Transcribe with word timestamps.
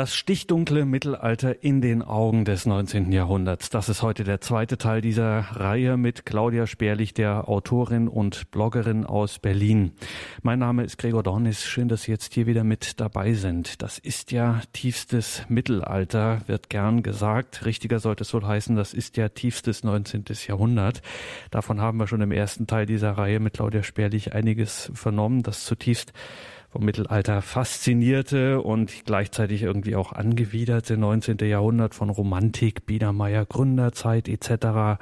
Das 0.00 0.14
stichdunkle 0.14 0.86
Mittelalter 0.86 1.62
in 1.62 1.82
den 1.82 2.00
Augen 2.00 2.46
des 2.46 2.64
19. 2.64 3.12
Jahrhunderts. 3.12 3.68
Das 3.68 3.90
ist 3.90 4.00
heute 4.00 4.24
der 4.24 4.40
zweite 4.40 4.78
Teil 4.78 5.02
dieser 5.02 5.40
Reihe 5.40 5.98
mit 5.98 6.24
Claudia 6.24 6.66
Sperlich, 6.66 7.12
der 7.12 7.50
Autorin 7.50 8.08
und 8.08 8.50
Bloggerin 8.50 9.04
aus 9.04 9.38
Berlin. 9.38 9.92
Mein 10.40 10.58
Name 10.58 10.84
ist 10.84 10.96
Gregor 10.96 11.22
Dornis. 11.22 11.66
Schön, 11.66 11.88
dass 11.88 12.04
Sie 12.04 12.12
jetzt 12.12 12.32
hier 12.32 12.46
wieder 12.46 12.64
mit 12.64 12.98
dabei 12.98 13.34
sind. 13.34 13.82
Das 13.82 13.98
ist 13.98 14.32
ja 14.32 14.62
tiefstes 14.72 15.42
Mittelalter, 15.50 16.40
wird 16.46 16.70
gern 16.70 17.02
gesagt. 17.02 17.66
Richtiger 17.66 17.98
sollte 17.98 18.22
es 18.22 18.32
wohl 18.32 18.46
heißen, 18.46 18.76
das 18.76 18.94
ist 18.94 19.18
ja 19.18 19.28
tiefstes 19.28 19.84
19. 19.84 20.24
Jahrhundert. 20.46 21.02
Davon 21.50 21.78
haben 21.78 21.98
wir 21.98 22.06
schon 22.06 22.22
im 22.22 22.32
ersten 22.32 22.66
Teil 22.66 22.86
dieser 22.86 23.18
Reihe 23.18 23.38
mit 23.38 23.52
Claudia 23.52 23.82
Sperlich 23.82 24.32
einiges 24.32 24.90
vernommen, 24.94 25.42
das 25.42 25.66
zutiefst 25.66 26.14
vom 26.70 26.84
Mittelalter 26.84 27.42
faszinierte 27.42 28.62
und 28.62 29.04
gleichzeitig 29.04 29.62
irgendwie 29.62 29.96
auch 29.96 30.12
angewiderte 30.12 30.96
19. 30.96 31.38
Jahrhundert 31.38 31.94
von 31.94 32.10
Romantik, 32.10 32.86
Biedermeier, 32.86 33.44
Gründerzeit 33.44 34.28
etc 34.28 34.98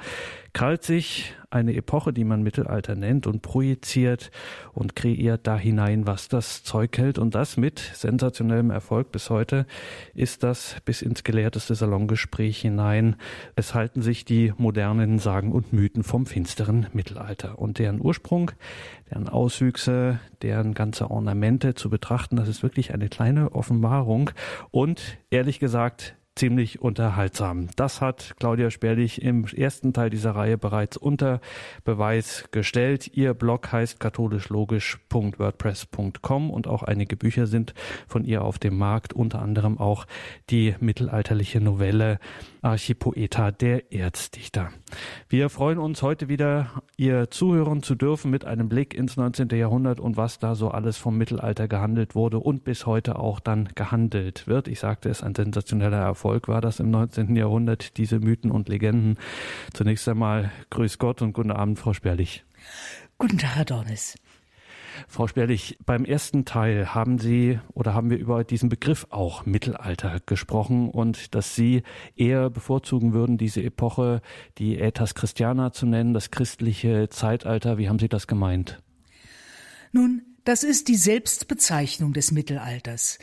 krallt 0.53 0.83
sich 0.83 1.33
eine 1.51 1.73
Epoche, 1.73 2.13
die 2.13 2.23
man 2.23 2.43
Mittelalter 2.43 2.95
nennt, 2.95 3.25
und 3.25 3.41
projiziert 3.41 4.29
und 4.73 4.95
kreiert 4.95 5.47
da 5.47 5.57
hinein, 5.57 6.05
was 6.05 6.27
das 6.27 6.63
Zeug 6.63 6.97
hält. 6.97 7.17
Und 7.17 7.33
das 7.33 7.57
mit 7.57 7.79
sensationellem 7.79 8.69
Erfolg 8.69 9.11
bis 9.11 9.29
heute 9.29 9.65
ist 10.13 10.43
das 10.43 10.75
bis 10.85 11.01
ins 11.01 11.23
gelehrteste 11.23 11.73
Salongespräch 11.73 12.59
hinein. 12.59 13.15
Es 13.55 13.73
halten 13.73 14.01
sich 14.01 14.25
die 14.25 14.53
modernen 14.57 15.19
Sagen 15.19 15.51
und 15.51 15.73
Mythen 15.73 16.03
vom 16.03 16.25
finsteren 16.25 16.87
Mittelalter 16.93 17.57
und 17.57 17.79
deren 17.79 17.99
Ursprung, 17.99 18.51
deren 19.09 19.27
Auswüchse, 19.27 20.19
deren 20.41 20.73
ganze 20.73 21.09
Ornamente 21.09 21.73
zu 21.73 21.89
betrachten. 21.89 22.35
Das 22.35 22.47
ist 22.47 22.61
wirklich 22.61 22.93
eine 22.93 23.09
kleine 23.09 23.53
Offenbarung 23.53 24.29
und 24.71 25.17
ehrlich 25.31 25.59
gesagt 25.59 26.15
ziemlich 26.39 26.81
unterhaltsam. 26.81 27.67
Das 27.75 27.99
hat 27.99 28.35
Claudia 28.39 28.71
Sperlich 28.71 29.21
im 29.21 29.45
ersten 29.45 29.91
Teil 29.91 30.09
dieser 30.09 30.31
Reihe 30.31 30.57
bereits 30.57 30.95
unter 30.95 31.41
Beweis 31.83 32.45
gestellt. 32.51 33.11
Ihr 33.13 33.33
Blog 33.33 33.69
heißt 33.69 33.99
katholischlogisch.wordpress.com 33.99 36.49
und 36.49 36.67
auch 36.67 36.83
einige 36.83 37.17
Bücher 37.17 37.45
sind 37.45 37.73
von 38.07 38.23
ihr 38.23 38.41
auf 38.41 38.57
dem 38.57 38.77
Markt, 38.77 39.11
unter 39.11 39.41
anderem 39.41 39.77
auch 39.77 40.05
die 40.49 40.75
mittelalterliche 40.79 41.59
Novelle 41.59 42.19
Archipoeta 42.61 43.51
der 43.51 43.91
Erzdichter. 43.91 44.69
Wir 45.27 45.49
freuen 45.49 45.77
uns 45.77 46.01
heute 46.01 46.29
wieder, 46.29 46.83
ihr 46.97 47.29
zuhören 47.29 47.83
zu 47.83 47.95
dürfen 47.95 48.31
mit 48.31 48.45
einem 48.45 48.69
Blick 48.69 48.93
ins 48.93 49.17
19. 49.17 49.49
Jahrhundert 49.49 49.99
und 49.99 50.17
was 50.17 50.39
da 50.39 50.55
so 50.55 50.69
alles 50.69 50.97
vom 50.97 51.17
Mittelalter 51.17 51.67
gehandelt 51.67 52.15
wurde 52.15 52.39
und 52.39 52.63
bis 52.63 52.85
heute 52.85 53.19
auch 53.19 53.39
dann 53.39 53.69
gehandelt 53.75 54.47
wird. 54.47 54.67
Ich 54.67 54.79
sagte 54.79 55.09
es, 55.09 55.23
ein 55.23 55.35
sensationeller 55.35 55.97
Erfolg. 55.97 56.47
War 56.47 56.61
das 56.61 56.79
im 56.79 56.89
19. 56.89 57.35
Jahrhundert, 57.35 57.97
diese 57.97 58.19
Mythen 58.19 58.51
und 58.51 58.69
Legenden. 58.69 59.17
Zunächst 59.73 60.07
einmal 60.07 60.51
Grüß 60.69 60.97
Gott 60.97 61.21
und 61.21 61.33
guten 61.33 61.51
Abend, 61.51 61.79
Frau 61.79 61.93
Sperlich. 61.93 62.43
Guten 63.17 63.37
Tag, 63.37 63.55
Herr 63.55 63.65
Dornis. 63.65 64.15
Frau 65.07 65.27
Sperlich, 65.27 65.77
beim 65.85 66.05
ersten 66.05 66.45
Teil 66.45 66.93
haben 66.93 67.19
Sie 67.19 67.59
oder 67.73 67.93
haben 67.93 68.09
wir 68.09 68.17
über 68.17 68.43
diesen 68.43 68.69
Begriff 68.69 69.07
auch 69.09 69.45
Mittelalter 69.45 70.19
gesprochen 70.25 70.89
und 70.89 71.35
dass 71.35 71.55
Sie 71.55 71.83
eher 72.15 72.49
bevorzugen 72.49 73.13
würden, 73.13 73.37
diese 73.37 73.61
Epoche, 73.61 74.21
die 74.57 74.79
Ätas 74.79 75.15
Christiana 75.15 75.71
zu 75.71 75.85
nennen, 75.85 76.13
das 76.13 76.31
christliche 76.31 77.09
Zeitalter. 77.09 77.77
Wie 77.77 77.89
haben 77.89 77.99
Sie 77.99 78.09
das 78.09 78.27
gemeint? 78.27 78.81
Nun, 79.91 80.23
das 80.43 80.63
ist 80.63 80.87
die 80.87 80.95
Selbstbezeichnung 80.95 82.13
des 82.13 82.31
Mittelalters. 82.31 83.19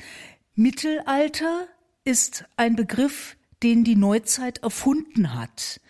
Mittelalter 0.54 1.66
ist 2.04 2.44
ein 2.56 2.76
Begriff, 2.76 3.36
den 3.62 3.84
die 3.84 3.96
Neuzeit 3.96 4.58
erfunden 4.58 5.34
hat. 5.34 5.80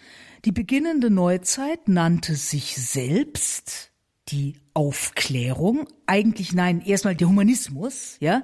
Die 0.45 0.53
beginnende 0.53 1.11
Neuzeit 1.11 1.89
nannte 1.89 2.37
sich 2.37 2.77
selbst 2.77 3.93
die 4.29 4.57
Aufklärung, 4.75 5.89
eigentlich 6.07 6.53
nein, 6.53 6.81
erstmal 6.81 7.15
der 7.15 7.29
Humanismus, 7.29 8.17
ja. 8.21 8.43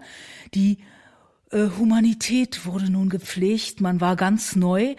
Die 0.55 0.79
äh, 1.51 1.69
Humanität 1.79 2.67
wurde 2.67 2.91
nun 2.91 3.09
gepflegt, 3.09 3.81
man 3.81 4.01
war 4.01 4.17
ganz 4.17 4.57
neu, 4.57 4.95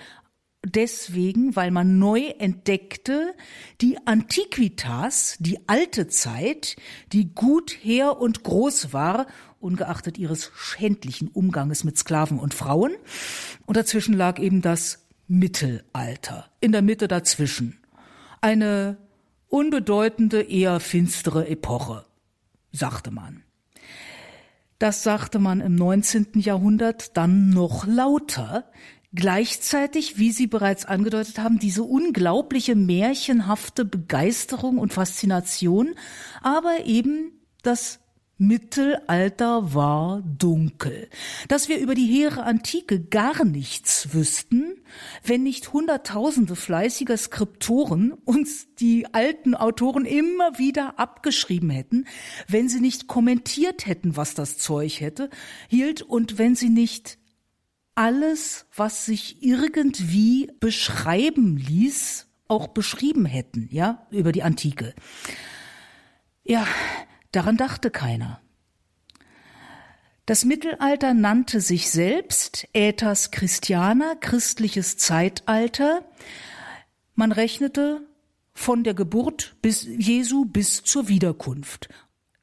deswegen, 0.66 1.56
weil 1.56 1.72
man 1.72 2.00
neu 2.00 2.28
entdeckte, 2.40 3.34
die 3.82 3.98
Antiquitas, 4.06 5.38
die 5.40 5.68
alte 5.68 6.08
Zeit, 6.08 6.76
die 7.12 7.34
gut 7.34 7.72
her 7.82 8.20
und 8.20 8.44
groß 8.44 8.94
war 8.94 9.28
ungeachtet 9.64 10.18
ihres 10.18 10.52
schändlichen 10.56 11.30
Umganges 11.30 11.84
mit 11.84 11.98
Sklaven 11.98 12.38
und 12.38 12.54
Frauen. 12.54 12.92
Und 13.66 13.78
dazwischen 13.78 14.14
lag 14.14 14.38
eben 14.38 14.62
das 14.62 15.08
Mittelalter, 15.28 16.52
in 16.60 16.74
der 16.74 16.82
Mitte 16.82 17.08
dazwischen. 17.08 17.80
Eine 18.42 18.98
unbedeutende, 19.54 20.42
eher 20.42 20.80
finstere 20.80 21.48
Epoche, 21.48 22.06
sagte 22.72 23.12
man. 23.12 23.44
Das 24.80 25.04
sagte 25.04 25.38
man 25.38 25.62
im 25.62 25.76
19. 25.76 26.40
Jahrhundert 26.40 27.16
dann 27.16 27.52
noch 27.52 27.86
lauter, 27.86 28.66
Gleichzeitig, 29.16 30.18
wie 30.18 30.32
Sie 30.32 30.48
bereits 30.48 30.86
angedeutet 30.86 31.38
haben, 31.38 31.60
diese 31.60 31.84
unglaubliche 31.84 32.76
märchenhafte 32.76 33.86
Begeisterung 33.86 34.80
und 34.80 34.92
Faszination, 34.92 35.94
aber 36.42 36.86
eben 36.86 37.32
das 37.62 38.00
Mittelalter 38.38 39.74
war 39.74 40.22
dunkel. 40.22 41.08
Dass 41.48 41.70
wir 41.70 41.78
über 41.80 41.94
die 41.96 42.08
hehre 42.08 42.44
Antike 42.44 43.00
gar 43.00 43.46
nichts 43.46 44.14
wüssten, 44.14 44.76
wenn 45.24 45.44
nicht 45.44 45.72
Hunderttausende 45.72 46.56
fleißiger 46.56 47.16
Skriptoren 47.16 48.12
uns 48.12 48.74
die 48.76 49.14
alten 49.14 49.56
Autoren 49.56 50.06
immer 50.06 50.58
wieder 50.58 51.00
abgeschrieben 51.00 51.70
hätten, 51.70 52.06
wenn 52.48 52.70
sie 52.70 52.80
nicht 52.80 53.08
kommentiert 53.08 53.86
hätten, 53.86 54.18
was 54.18 54.34
das 54.34 54.58
Zeug 54.58 55.00
hätte, 55.00 55.30
hielt 55.70 56.02
und 56.02 56.38
wenn 56.38 56.56
sie 56.56 56.70
nicht 56.70 57.20
alles, 57.96 58.66
was 58.76 59.06
sich 59.06 59.44
irgendwie 59.44 60.52
beschreiben 60.60 61.58
ließ, 61.58 62.28
auch 62.48 62.68
beschrieben 62.68 63.26
hätten, 63.26 63.70
ja, 63.72 64.08
über 64.10 64.32
die 64.32 64.44
Antike. 64.44 64.94
Ja, 66.44 66.68
Daran 67.34 67.58
dachte 67.58 67.90
keiner. 67.90 68.40
Das 70.26 70.46
Mittelalter 70.46 71.14
nannte 71.14 71.60
sich 71.60 71.90
selbst 71.90 72.68
Äthas 72.74 73.32
Christiana, 73.32 74.16
christliches 74.16 74.98
Zeitalter. 74.98 76.06
Man 77.16 77.34
rechnete 77.34 78.08
von 78.54 78.84
der 78.84 78.94
Geburt 78.94 79.58
bis 79.62 79.84
Jesu 79.84 80.46
bis 80.46 80.84
zur 80.84 81.10
Wiederkunft. 81.10 81.90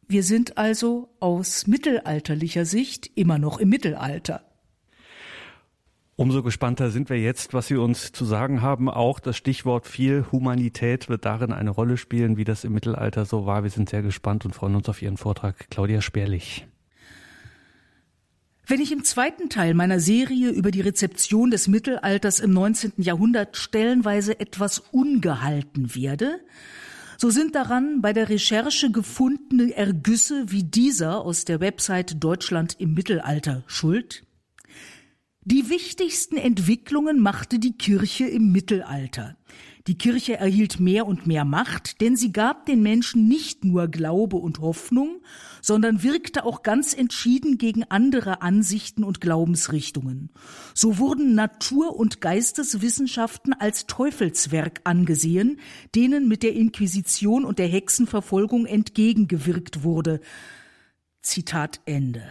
Wir 0.09 0.25
sind 0.25 0.59
also 0.59 1.15
aus 1.21 1.69
mittelalterlicher 1.69 2.65
Sicht 2.65 3.11
immer 3.15 3.39
noch 3.39 3.59
im 3.59 3.69
Mittelalter. 3.69 4.50
Umso 6.20 6.42
gespannter 6.42 6.91
sind 6.91 7.08
wir 7.08 7.19
jetzt, 7.19 7.54
was 7.54 7.69
Sie 7.69 7.76
uns 7.76 8.12
zu 8.12 8.26
sagen 8.26 8.60
haben. 8.60 8.91
Auch 8.91 9.20
das 9.20 9.38
Stichwort 9.38 9.86
viel 9.86 10.26
Humanität 10.31 11.08
wird 11.08 11.25
darin 11.25 11.50
eine 11.50 11.70
Rolle 11.70 11.97
spielen, 11.97 12.36
wie 12.36 12.44
das 12.44 12.62
im 12.62 12.75
Mittelalter 12.75 13.25
so 13.25 13.47
war. 13.47 13.62
Wir 13.62 13.70
sind 13.70 13.88
sehr 13.88 14.03
gespannt 14.03 14.44
und 14.44 14.54
freuen 14.54 14.75
uns 14.75 14.86
auf 14.91 15.00
Ihren 15.00 15.16
Vortrag. 15.16 15.70
Claudia 15.70 16.03
Sperlich. 16.03 16.66
Wenn 18.66 18.82
ich 18.82 18.92
im 18.92 19.03
zweiten 19.03 19.48
Teil 19.48 19.72
meiner 19.72 19.98
Serie 19.98 20.50
über 20.50 20.70
die 20.70 20.82
Rezeption 20.82 21.50
des 21.50 21.69
Mittelalters 21.69 22.38
im 22.41 22.52
19. 22.52 22.92
Jahrhundert 22.98 23.56
stellenweise 23.56 24.38
etwas 24.41 24.81
ungehalten 24.92 25.94
werde, 25.94 26.41
so 27.16 27.31
sind 27.31 27.54
daran 27.54 28.02
bei 28.02 28.12
der 28.12 28.28
Recherche 28.28 28.91
gefundene 28.91 29.75
Ergüsse 29.75 30.44
wie 30.48 30.64
dieser 30.64 31.22
aus 31.25 31.47
der 31.47 31.60
Website 31.60 32.22
Deutschland 32.22 32.76
im 32.78 32.92
Mittelalter 32.92 33.62
schuld. 33.66 34.26
Die 35.45 35.70
wichtigsten 35.70 36.37
Entwicklungen 36.37 37.19
machte 37.19 37.59
die 37.59 37.73
Kirche 37.73 38.26
im 38.26 38.53
Mittelalter. 38.53 39.38
Die 39.87 39.97
Kirche 39.97 40.37
erhielt 40.37 40.81
mehr 40.81 41.06
und 41.06 41.26
mehr 41.26 41.47
Macht, 41.47 42.03
denn 42.03 42.14
sie 42.14 42.31
gab 42.31 42.67
den 42.67 42.82
Menschen 42.82 43.26
nicht 43.26 43.64
nur 43.64 43.88
Glaube 43.88 44.37
und 44.37 44.61
Hoffnung, 44.61 45.23
sondern 45.62 46.03
wirkte 46.03 46.44
auch 46.44 46.62
ganz 46.62 46.93
entschieden 46.93 47.56
gegen 47.56 47.85
andere 47.85 48.43
Ansichten 48.43 49.03
und 49.03 49.23
Glaubensrichtungen. 49.23 50.29
So 50.75 50.99
wurden 50.99 51.35
Natur- 51.35 51.97
und 51.97 52.20
Geisteswissenschaften 52.20 53.55
als 53.55 53.87
Teufelswerk 53.87 54.82
angesehen, 54.85 55.59
denen 55.94 56.29
mit 56.29 56.43
der 56.43 56.53
Inquisition 56.53 57.47
und 57.47 57.59
der 57.59 57.69
Hexenverfolgung 57.69 58.67
entgegengewirkt 58.67 59.82
wurde. 59.82 60.20
Zitat 61.23 61.81
Ende. 61.87 62.31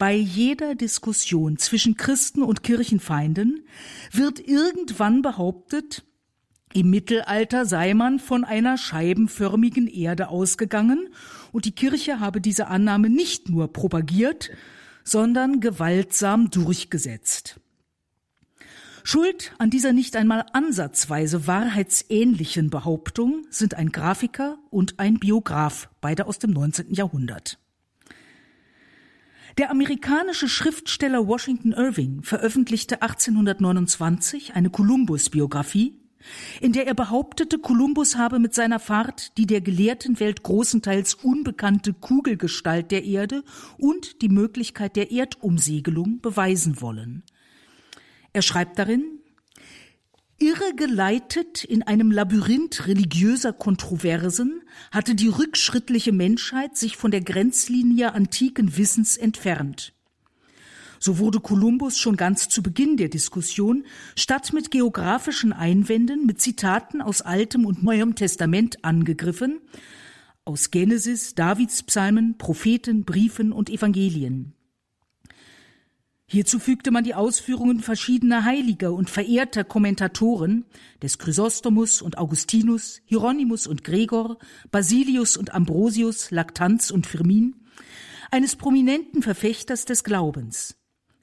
Bei 0.00 0.14
jeder 0.14 0.74
Diskussion 0.76 1.58
zwischen 1.58 1.94
Christen 1.94 2.42
und 2.42 2.62
Kirchenfeinden 2.62 3.66
wird 4.10 4.40
irgendwann 4.40 5.20
behauptet, 5.20 6.06
im 6.72 6.88
Mittelalter 6.88 7.66
sei 7.66 7.92
man 7.92 8.18
von 8.18 8.44
einer 8.44 8.78
scheibenförmigen 8.78 9.86
Erde 9.86 10.28
ausgegangen 10.28 11.10
und 11.52 11.66
die 11.66 11.74
Kirche 11.74 12.18
habe 12.18 12.40
diese 12.40 12.68
Annahme 12.68 13.10
nicht 13.10 13.50
nur 13.50 13.74
propagiert, 13.74 14.48
sondern 15.04 15.60
gewaltsam 15.60 16.48
durchgesetzt. 16.48 17.60
Schuld 19.04 19.52
an 19.58 19.68
dieser 19.68 19.92
nicht 19.92 20.16
einmal 20.16 20.46
ansatzweise 20.54 21.46
wahrheitsähnlichen 21.46 22.70
Behauptung 22.70 23.44
sind 23.50 23.74
ein 23.74 23.92
Grafiker 23.92 24.56
und 24.70 24.98
ein 24.98 25.18
Biograf, 25.18 25.90
beide 26.00 26.26
aus 26.26 26.38
dem 26.38 26.52
19. 26.52 26.94
Jahrhundert. 26.94 27.58
Der 29.58 29.70
amerikanische 29.70 30.48
Schriftsteller 30.48 31.26
Washington 31.26 31.72
Irving 31.72 32.22
veröffentlichte 32.22 33.02
1829 33.02 34.54
eine 34.54 34.70
Kolumbus-Biografie, 34.70 36.00
in 36.60 36.72
der 36.72 36.86
er 36.86 36.94
behauptete, 36.94 37.58
Kolumbus 37.58 38.16
habe 38.16 38.38
mit 38.38 38.54
seiner 38.54 38.78
Fahrt 38.78 39.36
die 39.38 39.46
der 39.46 39.60
gelehrten 39.60 40.20
Welt 40.20 40.42
großenteils 40.42 41.14
unbekannte 41.14 41.94
Kugelgestalt 41.94 42.90
der 42.90 43.04
Erde 43.04 43.42
und 43.78 44.20
die 44.22 44.28
Möglichkeit 44.28 44.96
der 44.96 45.10
Erdumsegelung 45.10 46.20
beweisen 46.20 46.80
wollen. 46.80 47.22
Er 48.32 48.42
schreibt 48.42 48.78
darin, 48.78 49.19
Irregeleitet 50.42 51.64
in 51.64 51.82
einem 51.82 52.10
Labyrinth 52.10 52.86
religiöser 52.86 53.52
Kontroversen 53.52 54.62
hatte 54.90 55.14
die 55.14 55.28
rückschrittliche 55.28 56.12
Menschheit 56.12 56.78
sich 56.78 56.96
von 56.96 57.10
der 57.10 57.20
Grenzlinie 57.20 58.14
antiken 58.14 58.78
Wissens 58.78 59.18
entfernt. 59.18 59.92
So 60.98 61.18
wurde 61.18 61.40
Kolumbus 61.40 61.98
schon 61.98 62.16
ganz 62.16 62.48
zu 62.48 62.62
Beginn 62.62 62.96
der 62.96 63.10
Diskussion 63.10 63.84
statt 64.16 64.54
mit 64.54 64.70
geografischen 64.70 65.52
Einwänden 65.52 66.24
mit 66.24 66.40
Zitaten 66.40 67.02
aus 67.02 67.20
Altem 67.20 67.66
und 67.66 67.82
Neuem 67.82 68.14
Testament 68.14 68.82
angegriffen, 68.82 69.60
aus 70.46 70.70
Genesis, 70.70 71.34
Davidspsalmen, 71.34 72.38
Propheten, 72.38 73.04
Briefen 73.04 73.52
und 73.52 73.68
Evangelien. 73.68 74.54
Hierzu 76.32 76.60
fügte 76.60 76.92
man 76.92 77.02
die 77.02 77.16
Ausführungen 77.16 77.80
verschiedener 77.80 78.44
heiliger 78.44 78.92
und 78.92 79.10
verehrter 79.10 79.64
Kommentatoren 79.64 80.64
des 81.02 81.18
Chrysostomus 81.18 82.02
und 82.02 82.18
Augustinus, 82.18 83.00
Hieronymus 83.04 83.66
und 83.66 83.82
Gregor, 83.82 84.38
Basilius 84.70 85.36
und 85.36 85.52
Ambrosius, 85.52 86.30
Lactanz 86.30 86.92
und 86.92 87.08
Firmin, 87.08 87.56
eines 88.30 88.54
prominenten 88.54 89.24
Verfechters 89.24 89.86
des 89.86 90.04
Glaubens. 90.04 90.76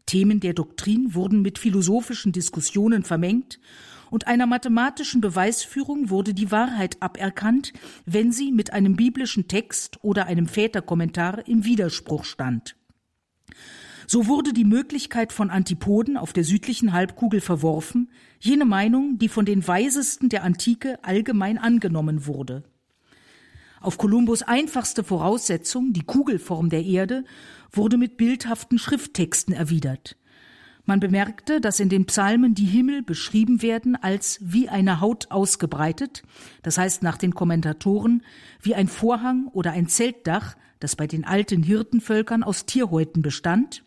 Themen 0.07 0.41
der 0.41 0.53
Doktrin 0.53 1.15
wurden 1.15 1.41
mit 1.41 1.57
philosophischen 1.57 2.33
Diskussionen 2.33 3.03
vermengt 3.03 3.61
und 4.11 4.27
einer 4.27 4.45
mathematischen 4.45 5.21
Beweisführung 5.21 6.09
wurde 6.09 6.33
die 6.33 6.51
Wahrheit 6.51 7.01
aberkannt, 7.01 7.71
wenn 8.05 8.33
sie 8.33 8.51
mit 8.51 8.73
einem 8.73 8.97
biblischen 8.97 9.47
Text 9.47 10.03
oder 10.03 10.25
einem 10.25 10.47
Väterkommentar 10.47 11.47
im 11.47 11.63
Widerspruch 11.63 12.25
stand. 12.25 12.75
So 14.09 14.25
wurde 14.27 14.53
die 14.53 14.63
Möglichkeit 14.63 15.33
von 15.33 15.49
Antipoden 15.49 16.15
auf 16.15 16.31
der 16.31 16.45
südlichen 16.45 16.93
Halbkugel 16.93 17.41
verworfen, 17.41 18.09
jene 18.39 18.63
Meinung, 18.63 19.19
die 19.19 19.27
von 19.27 19.45
den 19.45 19.67
Weisesten 19.67 20.29
der 20.29 20.45
Antike 20.45 21.03
allgemein 21.03 21.57
angenommen 21.57 22.25
wurde. 22.25 22.63
Auf 23.81 23.97
Kolumbus 23.97 24.43
einfachste 24.43 25.03
Voraussetzung, 25.03 25.91
die 25.91 26.03
Kugelform 26.03 26.69
der 26.69 26.85
Erde, 26.85 27.25
wurde 27.69 27.97
mit 27.97 28.15
bildhaften 28.15 28.79
Schrifttexten 28.79 29.53
erwidert. 29.53 30.15
Man 30.85 31.01
bemerkte, 31.01 31.59
dass 31.59 31.81
in 31.81 31.89
den 31.89 32.05
Psalmen 32.05 32.55
die 32.55 32.65
Himmel 32.65 33.03
beschrieben 33.03 33.61
werden 33.61 33.97
als 33.97 34.39
wie 34.41 34.69
eine 34.69 35.01
Haut 35.01 35.31
ausgebreitet, 35.31 36.23
das 36.63 36.77
heißt 36.77 37.03
nach 37.03 37.17
den 37.17 37.35
Kommentatoren 37.35 38.23
wie 38.61 38.73
ein 38.73 38.87
Vorhang 38.87 39.49
oder 39.49 39.71
ein 39.71 39.89
Zeltdach, 39.89 40.55
das 40.79 40.95
bei 40.95 41.07
den 41.07 41.25
alten 41.25 41.61
Hirtenvölkern 41.61 42.41
aus 42.41 42.65
Tierhäuten 42.65 43.21
bestand, 43.21 43.83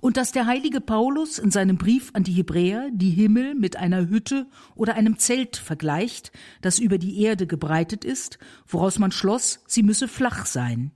und 0.00 0.16
dass 0.16 0.32
der 0.32 0.46
heilige 0.46 0.80
Paulus 0.80 1.38
in 1.38 1.50
seinem 1.50 1.76
Brief 1.76 2.10
an 2.14 2.24
die 2.24 2.32
Hebräer 2.32 2.90
die 2.92 3.10
Himmel 3.10 3.54
mit 3.54 3.76
einer 3.76 4.08
Hütte 4.08 4.46
oder 4.74 4.94
einem 4.94 5.18
Zelt 5.18 5.56
vergleicht, 5.56 6.32
das 6.62 6.78
über 6.78 6.98
die 6.98 7.22
Erde 7.22 7.46
gebreitet 7.46 8.04
ist, 8.04 8.38
woraus 8.66 8.98
man 8.98 9.12
schloss, 9.12 9.60
sie 9.66 9.82
müsse 9.82 10.08
flach 10.08 10.46
sein. 10.46 10.92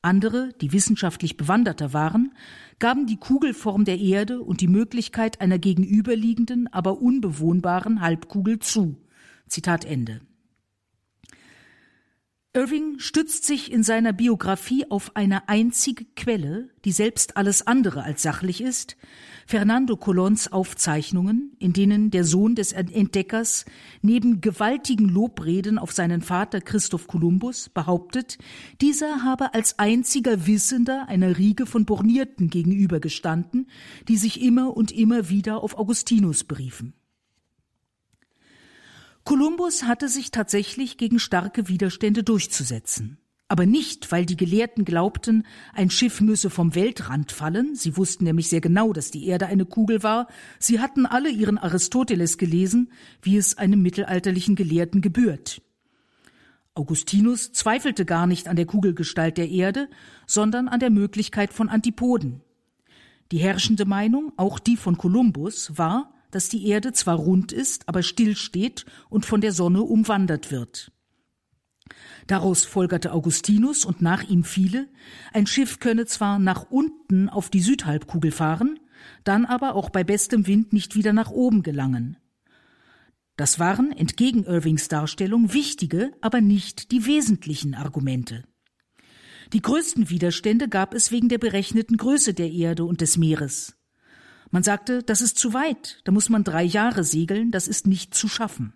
Andere, 0.00 0.52
die 0.60 0.72
wissenschaftlich 0.72 1.36
bewanderter 1.36 1.92
waren, 1.92 2.32
gaben 2.78 3.06
die 3.06 3.16
Kugelform 3.16 3.84
der 3.84 3.98
Erde 3.98 4.40
und 4.40 4.60
die 4.60 4.68
Möglichkeit 4.68 5.40
einer 5.40 5.58
gegenüberliegenden, 5.58 6.72
aber 6.72 7.02
unbewohnbaren 7.02 8.00
Halbkugel 8.00 8.60
zu. 8.60 8.96
Zitat 9.48 9.84
Ende. 9.84 10.20
Irving 12.58 12.98
stützt 12.98 13.44
sich 13.44 13.70
in 13.70 13.84
seiner 13.84 14.12
Biografie 14.12 14.90
auf 14.90 15.14
eine 15.14 15.48
einzige 15.48 16.04
Quelle, 16.16 16.70
die 16.84 16.90
selbst 16.90 17.36
alles 17.36 17.64
andere 17.64 18.02
als 18.02 18.20
sachlich 18.22 18.60
ist, 18.60 18.96
Fernando 19.46 19.96
Colons 19.96 20.50
Aufzeichnungen, 20.50 21.52
in 21.60 21.72
denen 21.72 22.10
der 22.10 22.24
Sohn 22.24 22.56
des 22.56 22.72
Entdeckers 22.72 23.64
neben 24.02 24.40
gewaltigen 24.40 25.08
Lobreden 25.08 25.78
auf 25.78 25.92
seinen 25.92 26.20
Vater 26.20 26.60
Christoph 26.60 27.06
Kolumbus 27.06 27.68
behauptet, 27.68 28.38
dieser 28.80 29.22
habe 29.22 29.54
als 29.54 29.78
einziger 29.78 30.48
Wissender 30.48 31.06
einer 31.06 31.38
Riege 31.38 31.64
von 31.64 31.84
Bornierten 31.84 32.50
gegenübergestanden, 32.50 33.68
die 34.08 34.16
sich 34.16 34.42
immer 34.42 34.76
und 34.76 34.90
immer 34.90 35.28
wieder 35.28 35.62
auf 35.62 35.78
Augustinus 35.78 36.42
beriefen. 36.42 36.97
Kolumbus 39.28 39.82
hatte 39.82 40.08
sich 40.08 40.30
tatsächlich 40.30 40.96
gegen 40.96 41.18
starke 41.18 41.68
Widerstände 41.68 42.24
durchzusetzen. 42.24 43.18
Aber 43.46 43.66
nicht, 43.66 44.10
weil 44.10 44.24
die 44.24 44.38
Gelehrten 44.38 44.86
glaubten, 44.86 45.44
ein 45.74 45.90
Schiff 45.90 46.22
müsse 46.22 46.48
vom 46.48 46.74
Weltrand 46.74 47.30
fallen, 47.30 47.74
sie 47.74 47.98
wussten 47.98 48.24
nämlich 48.24 48.48
sehr 48.48 48.62
genau, 48.62 48.94
dass 48.94 49.10
die 49.10 49.26
Erde 49.26 49.44
eine 49.44 49.66
Kugel 49.66 50.02
war, 50.02 50.28
sie 50.58 50.80
hatten 50.80 51.04
alle 51.04 51.28
ihren 51.28 51.58
Aristoteles 51.58 52.38
gelesen, 52.38 52.90
wie 53.20 53.36
es 53.36 53.58
einem 53.58 53.82
mittelalterlichen 53.82 54.56
Gelehrten 54.56 55.02
gebührt. 55.02 55.60
Augustinus 56.74 57.52
zweifelte 57.52 58.06
gar 58.06 58.26
nicht 58.26 58.48
an 58.48 58.56
der 58.56 58.64
Kugelgestalt 58.64 59.36
der 59.36 59.50
Erde, 59.50 59.90
sondern 60.26 60.68
an 60.68 60.80
der 60.80 60.88
Möglichkeit 60.88 61.52
von 61.52 61.68
Antipoden. 61.68 62.40
Die 63.30 63.40
herrschende 63.40 63.84
Meinung, 63.84 64.32
auch 64.38 64.58
die 64.58 64.78
von 64.78 64.96
Kolumbus, 64.96 65.76
war, 65.76 66.14
dass 66.30 66.48
die 66.48 66.66
Erde 66.66 66.92
zwar 66.92 67.16
rund 67.16 67.52
ist, 67.52 67.88
aber 67.88 68.02
still 68.02 68.36
steht 68.36 68.84
und 69.08 69.26
von 69.26 69.40
der 69.40 69.52
Sonne 69.52 69.82
umwandert 69.82 70.50
wird. 70.50 70.92
Daraus 72.26 72.64
folgerte 72.64 73.12
Augustinus 73.12 73.84
und 73.84 74.02
nach 74.02 74.22
ihm 74.28 74.44
viele, 74.44 74.88
ein 75.32 75.46
Schiff 75.46 75.80
könne 75.80 76.06
zwar 76.06 76.38
nach 76.38 76.70
unten 76.70 77.28
auf 77.28 77.48
die 77.48 77.60
Südhalbkugel 77.60 78.30
fahren, 78.30 78.78
dann 79.24 79.46
aber 79.46 79.74
auch 79.74 79.90
bei 79.90 80.04
bestem 80.04 80.46
Wind 80.46 80.72
nicht 80.72 80.94
wieder 80.94 81.12
nach 81.12 81.30
oben 81.30 81.62
gelangen. 81.62 82.18
Das 83.36 83.58
waren, 83.58 83.92
entgegen 83.92 84.44
Irvings 84.44 84.88
Darstellung, 84.88 85.52
wichtige, 85.52 86.12
aber 86.20 86.40
nicht 86.40 86.90
die 86.90 87.06
wesentlichen 87.06 87.74
Argumente. 87.74 88.44
Die 89.52 89.62
größten 89.62 90.10
Widerstände 90.10 90.68
gab 90.68 90.92
es 90.92 91.10
wegen 91.10 91.28
der 91.28 91.38
berechneten 91.38 91.96
Größe 91.96 92.34
der 92.34 92.50
Erde 92.50 92.84
und 92.84 93.00
des 93.00 93.16
Meeres. 93.16 93.77
Man 94.50 94.62
sagte, 94.62 95.02
das 95.02 95.20
ist 95.20 95.38
zu 95.38 95.52
weit, 95.52 96.00
da 96.04 96.12
muss 96.12 96.28
man 96.28 96.44
drei 96.44 96.62
Jahre 96.62 97.04
segeln, 97.04 97.50
das 97.50 97.68
ist 97.68 97.86
nicht 97.86 98.14
zu 98.14 98.28
schaffen. 98.28 98.72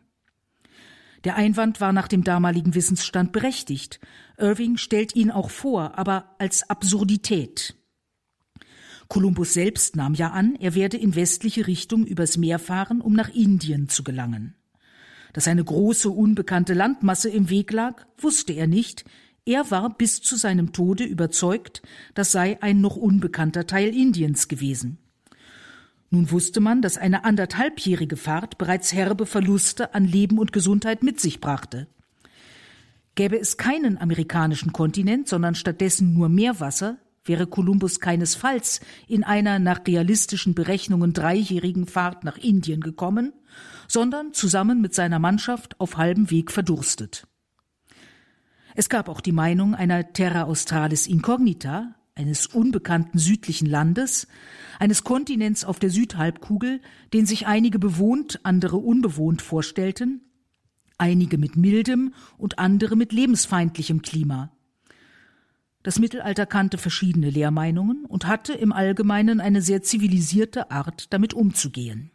Der 1.24 1.36
Einwand 1.36 1.80
war 1.80 1.92
nach 1.92 2.08
dem 2.08 2.24
damaligen 2.24 2.74
Wissensstand 2.74 3.32
berechtigt. 3.32 4.00
Irving 4.38 4.76
stellt 4.76 5.14
ihn 5.14 5.30
auch 5.30 5.50
vor, 5.50 5.96
aber 5.96 6.34
als 6.38 6.68
Absurdität. 6.68 7.76
Kolumbus 9.08 9.52
selbst 9.52 9.94
nahm 9.94 10.14
ja 10.14 10.30
an, 10.30 10.56
er 10.56 10.74
werde 10.74 10.96
in 10.96 11.14
westliche 11.14 11.66
Richtung 11.66 12.06
übers 12.06 12.36
Meer 12.36 12.58
fahren, 12.58 13.00
um 13.00 13.12
nach 13.12 13.28
Indien 13.28 13.88
zu 13.88 14.02
gelangen. 14.02 14.54
Dass 15.32 15.48
eine 15.48 15.64
große 15.64 16.10
unbekannte 16.10 16.74
Landmasse 16.74 17.28
im 17.28 17.48
Weg 17.50 17.72
lag, 17.72 18.06
wusste 18.18 18.52
er 18.52 18.66
nicht, 18.66 19.04
er 19.44 19.70
war 19.70 19.96
bis 19.96 20.22
zu 20.22 20.36
seinem 20.36 20.72
Tode 20.72 21.04
überzeugt, 21.04 21.82
das 22.14 22.32
sei 22.32 22.60
ein 22.62 22.80
noch 22.80 22.96
unbekannter 22.96 23.66
Teil 23.66 23.94
Indiens 23.94 24.48
gewesen. 24.48 24.98
Nun 26.12 26.30
wusste 26.30 26.60
man, 26.60 26.82
dass 26.82 26.98
eine 26.98 27.24
anderthalbjährige 27.24 28.18
Fahrt 28.18 28.58
bereits 28.58 28.92
herbe 28.92 29.24
Verluste 29.24 29.94
an 29.94 30.04
Leben 30.04 30.38
und 30.38 30.52
Gesundheit 30.52 31.02
mit 31.02 31.18
sich 31.18 31.40
brachte. 31.40 31.86
Gäbe 33.14 33.40
es 33.40 33.56
keinen 33.56 33.96
amerikanischen 33.96 34.74
Kontinent, 34.74 35.26
sondern 35.26 35.54
stattdessen 35.54 36.12
nur 36.12 36.28
Meerwasser, 36.28 36.98
wäre 37.24 37.46
Kolumbus 37.46 37.98
keinesfalls 37.98 38.82
in 39.08 39.24
einer 39.24 39.58
nach 39.58 39.86
realistischen 39.86 40.54
Berechnungen 40.54 41.14
dreijährigen 41.14 41.86
Fahrt 41.86 42.24
nach 42.24 42.36
Indien 42.36 42.82
gekommen, 42.82 43.32
sondern 43.88 44.34
zusammen 44.34 44.82
mit 44.82 44.94
seiner 44.94 45.18
Mannschaft 45.18 45.80
auf 45.80 45.96
halbem 45.96 46.30
Weg 46.30 46.52
verdurstet. 46.52 47.26
Es 48.74 48.90
gab 48.90 49.08
auch 49.08 49.22
die 49.22 49.32
Meinung 49.32 49.74
einer 49.74 50.12
Terra 50.12 50.42
Australis 50.42 51.06
Incognita, 51.06 51.94
eines 52.14 52.46
unbekannten 52.46 53.18
südlichen 53.18 53.66
Landes, 53.66 54.28
eines 54.78 55.04
Kontinents 55.04 55.64
auf 55.64 55.78
der 55.78 55.90
Südhalbkugel, 55.90 56.80
den 57.12 57.26
sich 57.26 57.46
einige 57.46 57.78
bewohnt, 57.78 58.40
andere 58.42 58.76
unbewohnt 58.76 59.42
vorstellten, 59.42 60.20
einige 60.98 61.38
mit 61.38 61.56
mildem 61.56 62.14
und 62.36 62.58
andere 62.58 62.96
mit 62.96 63.12
lebensfeindlichem 63.12 64.02
Klima. 64.02 64.52
Das 65.82 65.98
Mittelalter 65.98 66.46
kannte 66.46 66.78
verschiedene 66.78 67.30
Lehrmeinungen 67.30 68.04
und 68.04 68.26
hatte 68.26 68.52
im 68.52 68.72
Allgemeinen 68.72 69.40
eine 69.40 69.62
sehr 69.62 69.82
zivilisierte 69.82 70.70
Art, 70.70 71.12
damit 71.12 71.34
umzugehen. 71.34 72.12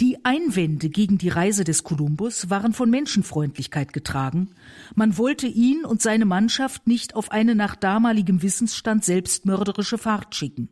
Die 0.00 0.24
Einwände 0.24 0.90
gegen 0.90 1.18
die 1.18 1.28
Reise 1.28 1.64
des 1.64 1.82
Kolumbus 1.82 2.50
waren 2.50 2.72
von 2.72 2.88
Menschenfreundlichkeit 2.88 3.92
getragen. 3.92 4.50
Man 4.94 5.18
wollte 5.18 5.48
ihn 5.48 5.84
und 5.84 6.00
seine 6.00 6.24
Mannschaft 6.24 6.86
nicht 6.86 7.16
auf 7.16 7.32
eine 7.32 7.56
nach 7.56 7.74
damaligem 7.74 8.40
Wissensstand 8.40 9.04
selbstmörderische 9.04 9.98
Fahrt 9.98 10.36
schicken. 10.36 10.68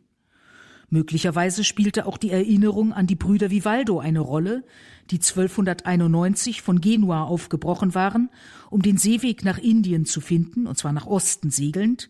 Möglicherweise 0.89 1.65
spielte 1.65 2.05
auch 2.05 2.17
die 2.17 2.29
Erinnerung 2.29 2.93
an 2.93 3.05
die 3.05 3.15
Brüder 3.15 3.51
Vivaldo 3.51 3.99
eine 3.99 4.21
Rolle, 4.21 4.63
die 5.11 5.17
1291 5.17 6.61
von 6.61 6.79
Genua 6.79 7.23
aufgebrochen 7.23 7.93
waren, 7.93 8.29
um 8.69 8.81
den 8.81 8.97
Seeweg 8.97 9.43
nach 9.43 9.57
Indien 9.57 10.05
zu 10.05 10.21
finden, 10.21 10.67
und 10.67 10.77
zwar 10.77 10.93
nach 10.93 11.05
Osten 11.05 11.49
segelnd, 11.49 12.09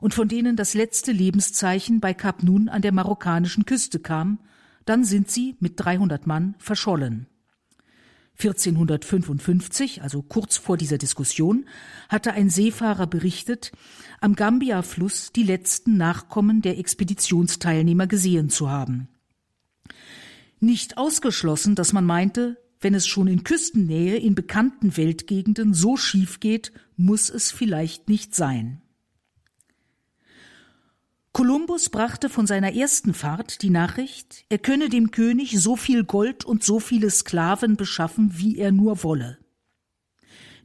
und 0.00 0.14
von 0.14 0.28
denen 0.28 0.54
das 0.54 0.74
letzte 0.74 1.10
Lebenszeichen 1.10 1.98
bei 1.98 2.14
Kap 2.14 2.44
Nun 2.44 2.68
an 2.68 2.82
der 2.82 2.92
marokkanischen 2.92 3.66
Küste 3.66 3.98
kam, 3.98 4.38
dann 4.86 5.04
sind 5.04 5.30
sie 5.30 5.56
mit 5.60 5.74
300 5.76 6.26
Mann 6.26 6.54
verschollen. 6.58 7.26
1455, 8.38 10.02
also 10.02 10.22
kurz 10.22 10.56
vor 10.56 10.76
dieser 10.76 10.98
Diskussion, 10.98 11.66
hatte 12.08 12.32
ein 12.32 12.50
Seefahrer 12.50 13.06
berichtet, 13.06 13.72
am 14.20 14.34
Gambia-Fluss 14.34 15.32
die 15.32 15.42
letzten 15.42 15.96
Nachkommen 15.96 16.60
der 16.60 16.78
Expeditionsteilnehmer 16.78 18.06
gesehen 18.06 18.50
zu 18.50 18.70
haben. 18.70 19.08
Nicht 20.60 20.98
ausgeschlossen, 20.98 21.74
dass 21.74 21.92
man 21.92 22.04
meinte, 22.04 22.58
wenn 22.80 22.94
es 22.94 23.06
schon 23.06 23.26
in 23.26 23.42
Küstennähe 23.42 24.16
in 24.16 24.34
bekannten 24.34 24.96
Weltgegenden 24.96 25.72
so 25.72 25.96
schief 25.96 26.40
geht, 26.40 26.72
muss 26.96 27.30
es 27.30 27.50
vielleicht 27.50 28.08
nicht 28.08 28.34
sein. 28.34 28.82
Kolumbus 31.36 31.90
brachte 31.90 32.30
von 32.30 32.46
seiner 32.46 32.74
ersten 32.74 33.12
Fahrt 33.12 33.60
die 33.60 33.68
Nachricht, 33.68 34.46
er 34.48 34.56
könne 34.56 34.88
dem 34.88 35.10
König 35.10 35.60
so 35.60 35.76
viel 35.76 36.02
Gold 36.02 36.46
und 36.46 36.64
so 36.64 36.80
viele 36.80 37.10
Sklaven 37.10 37.76
beschaffen, 37.76 38.38
wie 38.38 38.56
er 38.56 38.72
nur 38.72 39.02
wolle. 39.02 39.36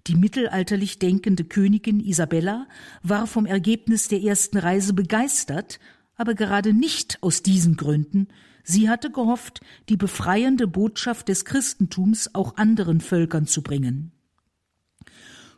Die 0.07 0.15
mittelalterlich 0.15 0.97
denkende 0.97 1.43
Königin 1.43 1.99
Isabella 1.99 2.69
war 3.03 3.27
vom 3.27 3.45
Ergebnis 3.45 4.07
der 4.07 4.21
ersten 4.21 4.57
Reise 4.57 4.93
begeistert, 4.93 5.81
aber 6.15 6.35
gerade 6.35 6.71
nicht 6.71 7.21
aus 7.21 7.43
diesen 7.43 7.75
Gründen. 7.75 8.29
Sie 8.63 8.87
hatte 8.87 9.11
gehofft, 9.11 9.59
die 9.89 9.97
befreiende 9.97 10.67
Botschaft 10.67 11.27
des 11.27 11.43
Christentums 11.43 12.33
auch 12.33 12.55
anderen 12.55 13.01
Völkern 13.01 13.45
zu 13.45 13.61
bringen. 13.61 14.13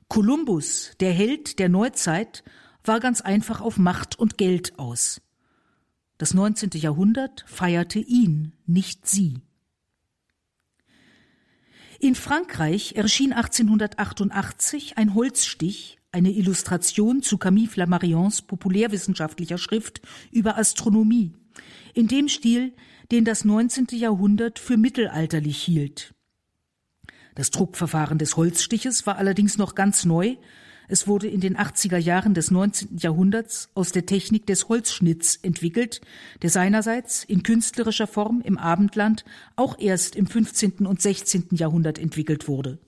Kolumbus, 0.08 0.94
der 1.00 1.14
Held 1.14 1.60
der 1.60 1.70
Neuzeit, 1.70 2.44
war 2.84 3.00
ganz 3.00 3.22
einfach 3.22 3.62
auf 3.62 3.78
Macht 3.78 4.18
und 4.18 4.38
Geld 4.38 4.78
aus. 4.78 5.22
Das 6.18 6.34
19. 6.34 6.72
Jahrhundert 6.76 7.44
feierte 7.48 8.00
ihn, 8.00 8.54
nicht 8.66 9.08
sie. 9.08 9.42
In 12.00 12.16
Frankreich 12.16 12.96
erschien 12.96 13.34
1888 13.34 14.98
ein 14.98 15.16
Holzstich, 15.16 16.00
eine 16.12 16.32
Illustration 16.32 17.24
zu 17.24 17.38
Camille 17.38 17.70
Flammarions 17.70 18.42
populärwissenschaftlicher 18.42 19.58
Schrift 19.58 20.02
über 20.32 20.58
Astronomie, 20.58 21.34
in 21.94 22.08
dem 22.08 22.28
Stil, 22.28 22.74
den 23.12 23.26
das 23.26 23.46
19. 23.46 23.88
Jahrhundert 23.92 24.60
für 24.60 24.78
mittelalterlich 24.78 25.62
hielt. 25.62 26.14
Das 27.36 27.52
Druckverfahren 27.52 28.18
des 28.18 28.38
Holzstiches 28.38 29.08
war 29.08 29.18
allerdings 29.18 29.58
noch 29.58 29.74
ganz 29.74 30.06
neu 30.06 30.36
es 30.88 31.08
wurde 31.08 31.28
in 31.28 31.40
den 31.40 31.58
80er 31.58 31.98
Jahren 31.98 32.34
des 32.34 32.52
19. 32.52 32.98
Jahrhunderts 32.98 33.70
aus 33.74 33.92
der 33.92 34.06
Technik 34.06 34.46
des 34.46 34.70
Holzschnitts 34.70 35.38
entwickelt, 35.38 36.02
der 36.42 36.50
seinerseits 36.50 37.24
in 37.24 37.44
künstlerischer 37.44 38.08
Form 38.08 38.42
im 38.42 38.58
Abendland 38.58 39.24
auch 39.56 39.80
erst 39.80 40.16
im 40.16 40.28
15. 40.28 40.86
und 40.86 41.02
16. 41.02 41.48
Jahrhundert 41.52 42.00
entwickelt 42.00 42.48
wurde. 42.48 42.80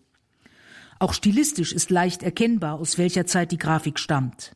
Auch 1.00 1.14
stilistisch 1.14 1.74
ist 1.74 1.90
leicht 1.90 2.24
erkennbar, 2.24 2.80
aus 2.80 2.98
welcher 2.98 3.26
Zeit 3.26 3.52
die 3.52 3.58
Grafik 3.58 4.00
stammt. 4.00 4.54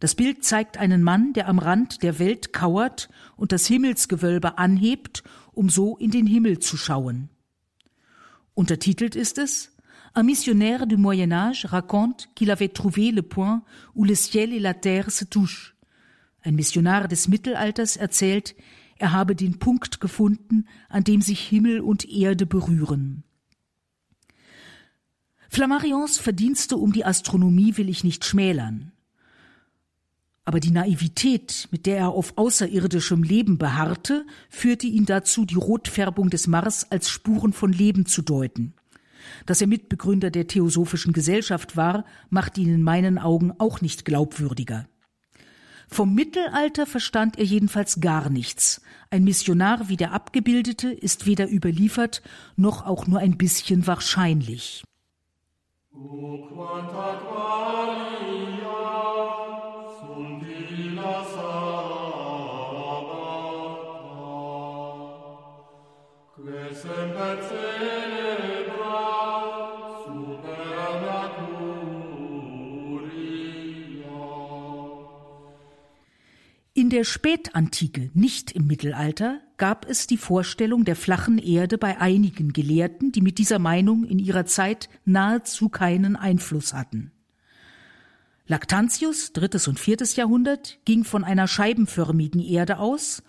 Das 0.00 0.14
Bild 0.14 0.44
zeigt 0.44 0.76
einen 0.76 1.02
Mann, 1.02 1.32
der 1.32 1.48
am 1.48 1.58
Rand 1.58 2.02
der 2.02 2.18
Welt 2.18 2.52
kauert 2.52 3.08
und 3.36 3.50
das 3.50 3.66
Himmelsgewölbe 3.66 4.58
anhebt, 4.58 5.24
um 5.52 5.68
so 5.70 5.96
in 5.96 6.12
den 6.12 6.26
Himmel 6.26 6.60
zu 6.60 6.76
schauen. 6.76 7.30
Untertitelt 8.54 9.16
ist 9.16 9.38
es 9.38 9.76
Un 10.18 10.24
missionnaire 10.24 10.88
du 10.88 10.96
Moyen 10.96 11.30
Âge 11.30 11.64
raconte 11.64 12.28
qu'il 12.34 12.50
avait 12.50 12.70
trouvé 12.70 13.12
le 13.12 13.22
point 13.22 13.62
où 13.94 14.02
le 14.02 14.16
ciel 14.16 14.52
et 14.52 14.58
la 14.58 14.74
terre 14.74 15.12
se 15.12 15.24
touchent. 15.24 15.76
Ein 16.44 16.56
Missionar 16.56 17.06
des 17.06 17.28
Mittelalters 17.28 17.96
erzählt, 17.96 18.56
er 18.96 19.12
habe 19.12 19.36
den 19.36 19.60
Punkt 19.60 20.00
gefunden, 20.00 20.66
an 20.88 21.04
dem 21.04 21.20
sich 21.20 21.38
Himmel 21.38 21.80
und 21.80 22.04
Erde 22.08 22.46
berühren. 22.46 23.22
Flammarions 25.48 26.18
Verdienste 26.18 26.76
um 26.76 26.92
die 26.92 27.04
Astronomie 27.04 27.76
will 27.76 27.88
ich 27.88 28.02
nicht 28.02 28.24
schmälern. 28.24 28.90
Aber 30.44 30.58
die 30.58 30.72
Naivität, 30.72 31.68
mit 31.70 31.86
der 31.86 31.98
er 31.98 32.08
auf 32.08 32.36
außerirdischem 32.36 33.22
Leben 33.22 33.56
beharrte, 33.56 34.26
führte 34.50 34.88
ihn 34.88 35.06
dazu, 35.06 35.44
die 35.44 35.54
Rotfärbung 35.54 36.28
des 36.28 36.48
Mars 36.48 36.90
als 36.90 37.08
Spuren 37.08 37.52
von 37.52 37.72
Leben 37.72 38.04
zu 38.04 38.22
deuten. 38.22 38.74
Dass 39.46 39.60
er 39.60 39.66
Mitbegründer 39.66 40.30
der 40.30 40.46
Theosophischen 40.46 41.12
Gesellschaft 41.12 41.76
war, 41.76 42.04
macht 42.30 42.58
ihn 42.58 42.74
in 42.74 42.82
meinen 42.82 43.18
Augen 43.18 43.52
auch 43.58 43.80
nicht 43.80 44.04
glaubwürdiger. 44.04 44.86
Vom 45.90 46.14
Mittelalter 46.14 46.86
verstand 46.86 47.38
er 47.38 47.44
jedenfalls 47.44 48.00
gar 48.00 48.28
nichts. 48.28 48.82
Ein 49.10 49.24
Missionar 49.24 49.88
wie 49.88 49.96
der 49.96 50.12
Abgebildete 50.12 50.92
ist 50.92 51.24
weder 51.24 51.50
überliefert 51.50 52.22
noch 52.56 52.84
auch 52.84 53.06
nur 53.06 53.20
ein 53.20 53.38
bisschen 53.38 53.86
wahrscheinlich. 53.86 54.84
O 55.92 56.48
In 76.88 76.96
der 76.96 77.04
Spätantike, 77.04 78.10
nicht 78.14 78.52
im 78.52 78.66
Mittelalter, 78.66 79.42
gab 79.58 79.86
es 79.86 80.06
die 80.06 80.16
Vorstellung 80.16 80.86
der 80.86 80.96
flachen 80.96 81.36
Erde 81.36 81.76
bei 81.76 82.00
einigen 82.00 82.54
Gelehrten, 82.54 83.12
die 83.12 83.20
mit 83.20 83.36
dieser 83.36 83.58
Meinung 83.58 84.04
in 84.04 84.18
ihrer 84.18 84.46
Zeit 84.46 84.88
nahezu 85.04 85.68
keinen 85.68 86.16
Einfluss 86.16 86.72
hatten. 86.72 87.12
Lactantius, 88.46 89.34
drittes 89.34 89.68
und 89.68 89.78
viertes 89.78 90.16
Jahrhundert, 90.16 90.78
ging 90.86 91.04
von 91.04 91.24
einer 91.24 91.46
scheibenförmigen 91.46 92.40
Erde 92.40 92.78
aus 92.78 93.22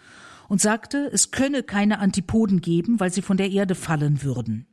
und 0.47 0.61
sagte, 0.61 1.09
es 1.11 1.31
könne 1.31 1.61
keine 1.61 1.99
Antipoden 1.99 2.61
geben, 2.61 3.01
weil 3.01 3.11
sie 3.11 3.21
von 3.21 3.35
der 3.35 3.51
Erde 3.51 3.75
fallen 3.75 4.23
würden. 4.23 4.67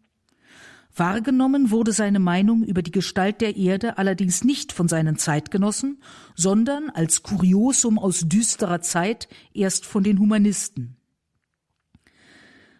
Wahrgenommen 0.96 1.70
wurde 1.70 1.92
seine 1.92 2.18
Meinung 2.18 2.64
über 2.64 2.82
die 2.82 2.90
Gestalt 2.90 3.42
der 3.42 3.56
Erde 3.56 3.98
allerdings 3.98 4.44
nicht 4.44 4.72
von 4.72 4.88
seinen 4.88 5.18
Zeitgenossen, 5.18 6.02
sondern 6.34 6.88
als 6.88 7.22
Kuriosum 7.22 7.98
aus 7.98 8.20
düsterer 8.26 8.80
Zeit 8.80 9.28
erst 9.52 9.84
von 9.84 10.02
den 10.02 10.18
Humanisten. 10.18 10.96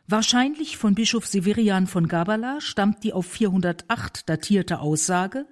Wahrscheinlich 0.09 0.79
von 0.79 0.95
Bischof 0.95 1.27
Severian 1.27 1.87
von 1.87 2.09
Gabala 2.09 2.61
stammt 2.61 3.05
die 3.05 3.13
auf 3.13 3.27
408 3.27 4.29
datierte 4.29 4.79
Aussage, 4.79 5.47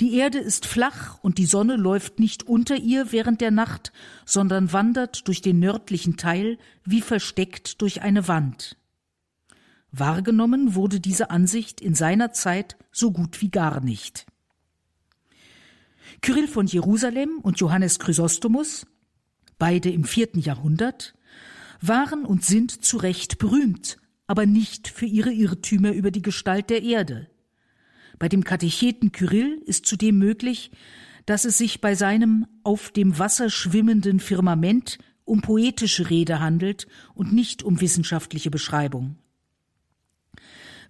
die 0.00 0.14
Erde 0.14 0.38
ist 0.38 0.64
flach 0.64 1.18
und 1.22 1.38
die 1.38 1.46
Sonne 1.46 1.74
läuft 1.74 2.20
nicht 2.20 2.44
unter 2.44 2.76
ihr 2.76 3.10
während 3.10 3.40
der 3.40 3.50
Nacht, 3.50 3.92
sondern 4.24 4.72
wandert 4.72 5.26
durch 5.26 5.42
den 5.42 5.58
nördlichen 5.58 6.16
Teil 6.16 6.58
wie 6.84 7.00
versteckt 7.00 7.82
durch 7.82 8.00
eine 8.00 8.28
Wand. 8.28 8.76
Wahrgenommen 9.90 10.74
wurde 10.74 11.00
diese 11.00 11.30
Ansicht 11.30 11.80
in 11.80 11.94
seiner 11.94 12.32
Zeit 12.32 12.76
so 12.92 13.10
gut 13.10 13.40
wie 13.40 13.50
gar 13.50 13.80
nicht. 13.80 14.26
Kyrill 16.20 16.48
von 16.48 16.66
Jerusalem 16.66 17.38
und 17.42 17.60
Johannes 17.60 17.98
Chrysostomus, 17.98 18.86
beide 19.58 19.90
im 19.90 20.04
vierten 20.04 20.40
Jahrhundert, 20.40 21.14
waren 21.80 22.24
und 22.24 22.44
sind 22.44 22.84
zu 22.84 22.96
Recht 22.96 23.38
berühmt, 23.38 23.98
aber 24.26 24.46
nicht 24.46 24.88
für 24.88 25.06
ihre 25.06 25.32
Irrtümer 25.32 25.92
über 25.92 26.10
die 26.10 26.22
Gestalt 26.22 26.70
der 26.70 26.82
Erde. 26.82 27.28
Bei 28.18 28.28
dem 28.28 28.44
Katecheten 28.44 29.12
Kyrill 29.12 29.62
ist 29.64 29.86
zudem 29.86 30.18
möglich, 30.18 30.70
dass 31.24 31.44
es 31.44 31.58
sich 31.58 31.80
bei 31.80 31.94
seinem 31.94 32.46
auf 32.64 32.90
dem 32.90 33.18
Wasser 33.18 33.48
schwimmenden 33.48 34.18
Firmament 34.18 34.98
um 35.24 35.40
poetische 35.40 36.10
Rede 36.10 36.40
handelt 36.40 36.88
und 37.14 37.32
nicht 37.32 37.62
um 37.62 37.80
wissenschaftliche 37.80 38.50
Beschreibung. 38.50 39.16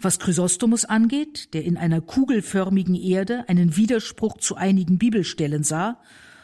Was 0.00 0.20
Chrysostomus 0.20 0.84
angeht, 0.84 1.54
der 1.54 1.64
in 1.64 1.76
einer 1.76 2.00
kugelförmigen 2.00 2.94
Erde 2.94 3.48
einen 3.48 3.76
Widerspruch 3.76 4.36
zu 4.38 4.54
einigen 4.54 4.96
Bibelstellen 4.96 5.64
sah, 5.64 6.00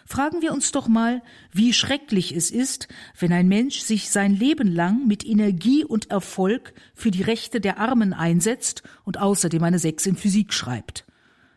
fragen 0.06 0.42
wir 0.42 0.52
uns 0.52 0.72
doch 0.72 0.88
mal, 0.88 1.22
wie 1.52 1.72
schrecklich 1.72 2.34
es 2.34 2.50
ist, 2.50 2.88
wenn 3.18 3.32
ein 3.32 3.46
Mensch 3.46 3.78
sich 3.78 4.10
sein 4.10 4.34
Leben 4.34 4.66
lang 4.66 5.06
mit 5.06 5.24
Energie 5.24 5.84
und 5.84 6.10
Erfolg 6.10 6.74
für 6.94 7.12
die 7.12 7.22
Rechte 7.22 7.60
der 7.60 7.78
Armen 7.78 8.12
einsetzt 8.12 8.82
und 9.04 9.20
außerdem 9.20 9.62
eine 9.62 9.78
Sechs 9.78 10.04
in 10.04 10.16
Physik 10.16 10.52
schreibt. 10.52 11.04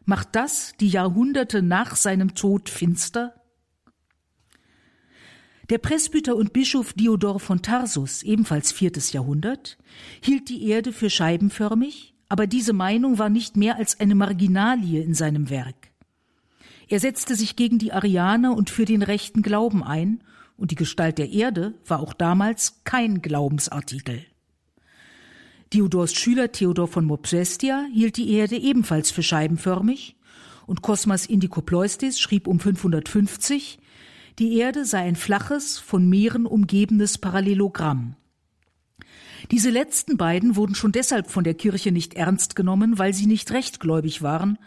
Macht 0.06 0.36
das 0.36 0.74
die 0.80 0.90
Jahrhunderte 0.90 1.64
nach 1.64 1.96
seinem 1.96 2.36
Tod 2.36 2.70
finster? 2.70 3.34
Der 5.70 5.80
Presbyter 5.80 6.38
und 6.38 6.54
Bischof 6.54 6.94
Diodor 6.94 7.42
von 7.42 7.62
Tarsus, 7.62 8.24
ebenfalls 8.24 8.72
viertes 8.72 9.12
Jahrhundert, 9.12 9.78
hielt 10.22 10.48
die 10.48 10.66
Erde 10.70 10.94
für 10.94 11.10
scheibenförmig, 11.10 12.14
aber 12.30 12.48
diese 12.48 12.72
Meinung 12.72 13.20
war 13.20 13.30
nicht 13.30 13.58
mehr 13.58 13.76
als 13.76 14.00
eine 14.00 14.16
Marginalie 14.16 15.02
in 15.02 15.14
seinem 15.14 15.50
Werk. 15.50 15.90
Er 16.88 17.02
setzte 17.02 17.36
sich 17.36 17.58
gegen 17.58 17.80
die 17.80 17.92
Arianer 17.92 18.56
und 18.56 18.70
für 18.70 18.86
den 18.86 19.02
rechten 19.02 19.42
Glauben 19.42 19.84
ein, 19.84 20.24
und 20.56 20.72
die 20.72 20.76
Gestalt 20.76 21.18
der 21.18 21.32
Erde 21.32 21.74
war 21.86 22.00
auch 22.00 22.14
damals 22.14 22.80
kein 22.86 23.22
Glaubensartikel. 23.22 24.26
Diodors 25.74 26.14
Schüler 26.14 26.54
Theodor 26.54 26.88
von 26.88 27.04
Mopsuestia 27.04 27.88
hielt 27.94 28.16
die 28.16 28.32
Erde 28.32 28.56
ebenfalls 28.56 29.12
für 29.12 29.22
scheibenförmig, 29.22 30.16
und 30.66 30.82
Cosmas 30.82 31.26
Indicopleustes 31.26 32.20
schrieb 32.20 32.48
um 32.48 32.62
550, 32.62 33.80
die 34.40 34.58
Erde 34.58 34.86
sei 34.86 35.00
ein 35.00 35.16
flaches, 35.16 35.80
von 35.80 36.08
Meeren 36.08 36.46
umgebenes 36.46 37.18
Parallelogramm. 37.18 38.16
Diese 39.52 39.70
letzten 39.70 40.18
beiden 40.18 40.56
wurden 40.56 40.76
schon 40.76 40.92
deshalb 40.92 41.30
von 41.30 41.44
der 41.44 41.54
Kirche 41.54 41.92
nicht 41.92 42.14
ernst 42.14 42.56
genommen, 42.56 43.00
weil 43.00 43.14
sie 43.14 43.26
nicht 43.26 43.52
rechtgläubig 43.52 44.22
waren. 44.22 44.58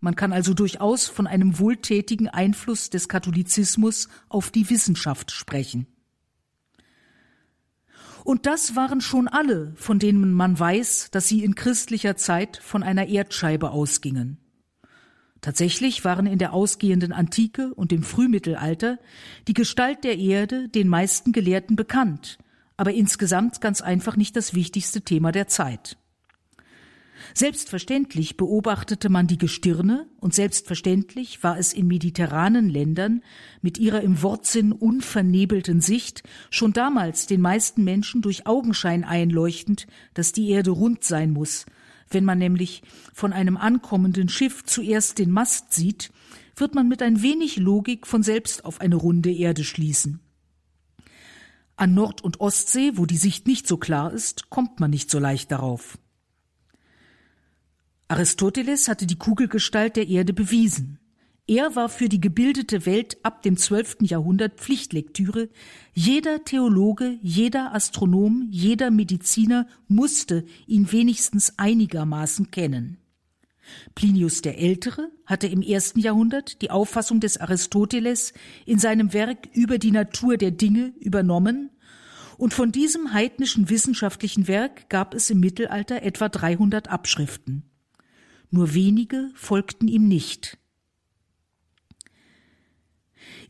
Man 0.00 0.16
kann 0.16 0.32
also 0.32 0.54
durchaus 0.54 1.06
von 1.06 1.26
einem 1.26 1.58
wohltätigen 1.58 2.28
Einfluss 2.28 2.90
des 2.90 3.08
Katholizismus 3.08 4.08
auf 4.28 4.50
die 4.50 4.68
Wissenschaft 4.70 5.30
sprechen. 5.30 5.86
Und 8.24 8.46
das 8.46 8.74
waren 8.76 9.00
schon 9.00 9.28
alle, 9.28 9.72
von 9.76 9.98
denen 9.98 10.32
man 10.32 10.58
weiß, 10.58 11.10
dass 11.10 11.28
sie 11.28 11.44
in 11.44 11.54
christlicher 11.54 12.16
Zeit 12.16 12.56
von 12.56 12.82
einer 12.82 13.06
Erdscheibe 13.06 13.70
ausgingen. 13.70 14.41
Tatsächlich 15.42 16.04
waren 16.04 16.26
in 16.26 16.38
der 16.38 16.52
ausgehenden 16.52 17.12
Antike 17.12 17.74
und 17.74 17.92
im 17.92 18.04
Frühmittelalter 18.04 18.98
die 19.48 19.54
Gestalt 19.54 20.04
der 20.04 20.16
Erde 20.16 20.68
den 20.68 20.86
meisten 20.86 21.32
Gelehrten 21.32 21.74
bekannt, 21.74 22.38
aber 22.76 22.94
insgesamt 22.94 23.60
ganz 23.60 23.80
einfach 23.80 24.16
nicht 24.16 24.36
das 24.36 24.54
wichtigste 24.54 25.02
Thema 25.02 25.32
der 25.32 25.48
Zeit. 25.48 25.98
Selbstverständlich 27.34 28.36
beobachtete 28.36 29.08
man 29.08 29.26
die 29.26 29.38
Gestirne 29.38 30.06
und 30.20 30.32
selbstverständlich 30.32 31.42
war 31.42 31.58
es 31.58 31.72
in 31.72 31.88
mediterranen 31.88 32.68
Ländern 32.68 33.22
mit 33.62 33.78
ihrer 33.78 34.00
im 34.00 34.22
Wortsinn 34.22 34.70
unvernebelten 34.70 35.80
Sicht 35.80 36.22
schon 36.50 36.72
damals 36.72 37.26
den 37.26 37.40
meisten 37.40 37.82
Menschen 37.82 38.22
durch 38.22 38.46
Augenschein 38.46 39.02
einleuchtend, 39.02 39.88
dass 40.14 40.32
die 40.32 40.50
Erde 40.50 40.70
rund 40.70 41.02
sein 41.02 41.32
muss, 41.32 41.66
wenn 42.14 42.24
man 42.24 42.38
nämlich 42.38 42.82
von 43.12 43.32
einem 43.32 43.56
ankommenden 43.56 44.28
Schiff 44.28 44.64
zuerst 44.64 45.18
den 45.18 45.30
Mast 45.30 45.72
sieht, 45.72 46.12
wird 46.56 46.74
man 46.74 46.88
mit 46.88 47.02
ein 47.02 47.22
wenig 47.22 47.56
Logik 47.56 48.06
von 48.06 48.22
selbst 48.22 48.64
auf 48.64 48.80
eine 48.80 48.96
runde 48.96 49.32
Erde 49.32 49.64
schließen. 49.64 50.20
An 51.76 51.94
Nord- 51.94 52.22
und 52.22 52.40
Ostsee, 52.40 52.92
wo 52.94 53.06
die 53.06 53.16
Sicht 53.16 53.46
nicht 53.46 53.66
so 53.66 53.76
klar 53.76 54.12
ist, 54.12 54.50
kommt 54.50 54.78
man 54.78 54.90
nicht 54.90 55.10
so 55.10 55.18
leicht 55.18 55.50
darauf. 55.50 55.98
Aristoteles 58.08 58.88
hatte 58.88 59.06
die 59.06 59.16
Kugelgestalt 59.16 59.96
der 59.96 60.06
Erde 60.06 60.34
bewiesen. 60.34 60.98
Er 61.48 61.74
war 61.74 61.88
für 61.88 62.08
die 62.08 62.20
gebildete 62.20 62.86
Welt 62.86 63.16
ab 63.24 63.42
dem 63.42 63.56
zwölften 63.56 64.04
Jahrhundert 64.04 64.60
Pflichtlektüre. 64.60 65.48
Jeder 65.92 66.44
Theologe, 66.44 67.18
jeder 67.20 67.74
Astronom, 67.74 68.46
jeder 68.50 68.90
Mediziner 68.90 69.66
musste 69.88 70.44
ihn 70.66 70.92
wenigstens 70.92 71.58
einigermaßen 71.58 72.50
kennen. 72.52 72.98
Plinius 73.94 74.42
der 74.42 74.58
Ältere 74.58 75.10
hatte 75.26 75.46
im 75.46 75.62
ersten 75.62 76.00
Jahrhundert 76.00 76.62
die 76.62 76.70
Auffassung 76.70 77.20
des 77.20 77.38
Aristoteles 77.38 78.32
in 78.64 78.78
seinem 78.78 79.12
Werk 79.12 79.48
über 79.52 79.78
die 79.78 79.92
Natur 79.92 80.36
der 80.36 80.50
Dinge 80.50 80.92
übernommen, 81.00 81.70
und 82.38 82.54
von 82.54 82.72
diesem 82.72 83.12
heidnischen 83.12 83.68
wissenschaftlichen 83.68 84.48
Werk 84.48 84.88
gab 84.88 85.14
es 85.14 85.30
im 85.30 85.38
Mittelalter 85.38 86.02
etwa 86.02 86.28
300 86.28 86.88
Abschriften. 86.88 87.70
Nur 88.50 88.74
wenige 88.74 89.30
folgten 89.34 89.86
ihm 89.86 90.08
nicht. 90.08 90.58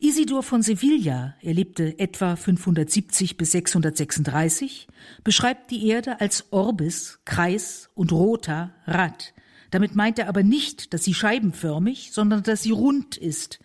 Isidor 0.03 0.43
von 0.43 0.61
Sevilla, 0.61 1.33
er 1.41 1.53
lebte 1.53 1.97
etwa 1.97 2.35
570 2.35 3.37
bis 3.37 3.53
636, 3.53 4.89
beschreibt 5.23 5.71
die 5.71 5.87
Erde 5.87 6.19
als 6.19 6.51
Orbis, 6.51 7.21
Kreis 7.23 7.89
und 7.95 8.11
Rota, 8.11 8.71
Rad. 8.85 9.33
Damit 9.71 9.95
meint 9.95 10.19
er 10.19 10.27
aber 10.27 10.43
nicht, 10.43 10.93
dass 10.93 11.05
sie 11.05 11.13
scheibenförmig, 11.13 12.11
sondern 12.11 12.43
dass 12.43 12.63
sie 12.63 12.71
rund 12.71 13.15
ist. 13.15 13.59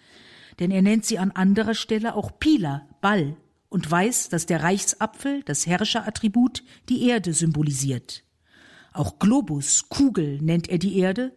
Denn 0.61 0.71
er 0.71 0.81
nennt 0.81 1.05
sie 1.05 1.19
an 1.19 1.33
anderer 1.33 1.75
Stelle 1.75 2.15
auch 2.15 2.39
Pila, 2.39 2.87
Ball, 3.01 3.37
und 3.69 3.91
weiß, 3.91 4.29
dass 4.29 4.47
der 4.47 4.63
Reichsapfel, 4.63 5.43
das 5.43 5.67
Herrscherattribut, 5.67 6.63
die 6.89 7.09
Erde 7.09 7.33
symbolisiert. 7.33 8.23
Auch 8.93 9.19
Globus, 9.19 9.89
Kugel 9.89 10.41
nennt 10.41 10.69
er 10.69 10.79
die 10.79 10.99
Erde 10.99 11.37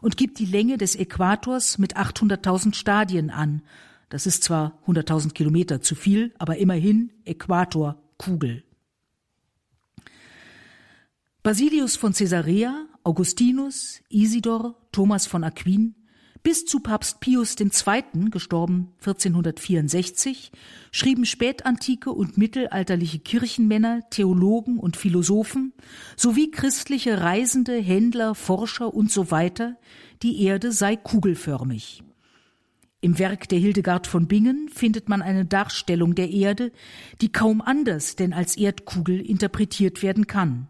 und 0.00 0.16
gibt 0.16 0.38
die 0.38 0.46
Länge 0.46 0.78
des 0.78 0.96
Äquators 0.96 1.76
mit 1.76 1.98
800.000 1.98 2.74
Stadien 2.74 3.28
an, 3.28 3.60
das 4.08 4.26
ist 4.26 4.44
zwar 4.44 4.80
100.000 4.86 5.32
Kilometer 5.32 5.80
zu 5.80 5.94
viel, 5.94 6.34
aber 6.38 6.56
immerhin 6.56 7.12
Äquator, 7.24 8.02
Kugel. 8.16 8.64
Basilius 11.42 11.96
von 11.96 12.12
Caesarea, 12.12 12.86
Augustinus, 13.04 14.02
Isidor, 14.08 14.74
Thomas 14.92 15.26
von 15.26 15.44
Aquin 15.44 15.94
bis 16.42 16.64
zu 16.64 16.80
Papst 16.80 17.20
Pius 17.20 17.56
II., 17.58 18.30
gestorben 18.30 18.92
1464, 19.00 20.52
schrieben 20.92 21.26
spätantike 21.26 22.10
und 22.10 22.38
mittelalterliche 22.38 23.18
Kirchenmänner, 23.18 24.08
Theologen 24.10 24.78
und 24.78 24.96
Philosophen 24.96 25.72
sowie 26.16 26.50
christliche 26.50 27.20
Reisende, 27.20 27.76
Händler, 27.76 28.34
Forscher 28.34 28.94
und 28.94 29.10
so 29.10 29.30
weiter, 29.30 29.76
die 30.22 30.42
Erde 30.42 30.72
sei 30.72 30.96
kugelförmig. 30.96 32.02
Im 33.00 33.20
Werk 33.20 33.48
der 33.48 33.60
Hildegard 33.60 34.08
von 34.08 34.26
Bingen 34.26 34.68
findet 34.68 35.08
man 35.08 35.22
eine 35.22 35.44
Darstellung 35.44 36.16
der 36.16 36.30
Erde, 36.30 36.72
die 37.20 37.30
kaum 37.30 37.60
anders 37.60 38.16
denn 38.16 38.32
als 38.32 38.56
Erdkugel 38.56 39.20
interpretiert 39.20 40.02
werden 40.02 40.26
kann. 40.26 40.66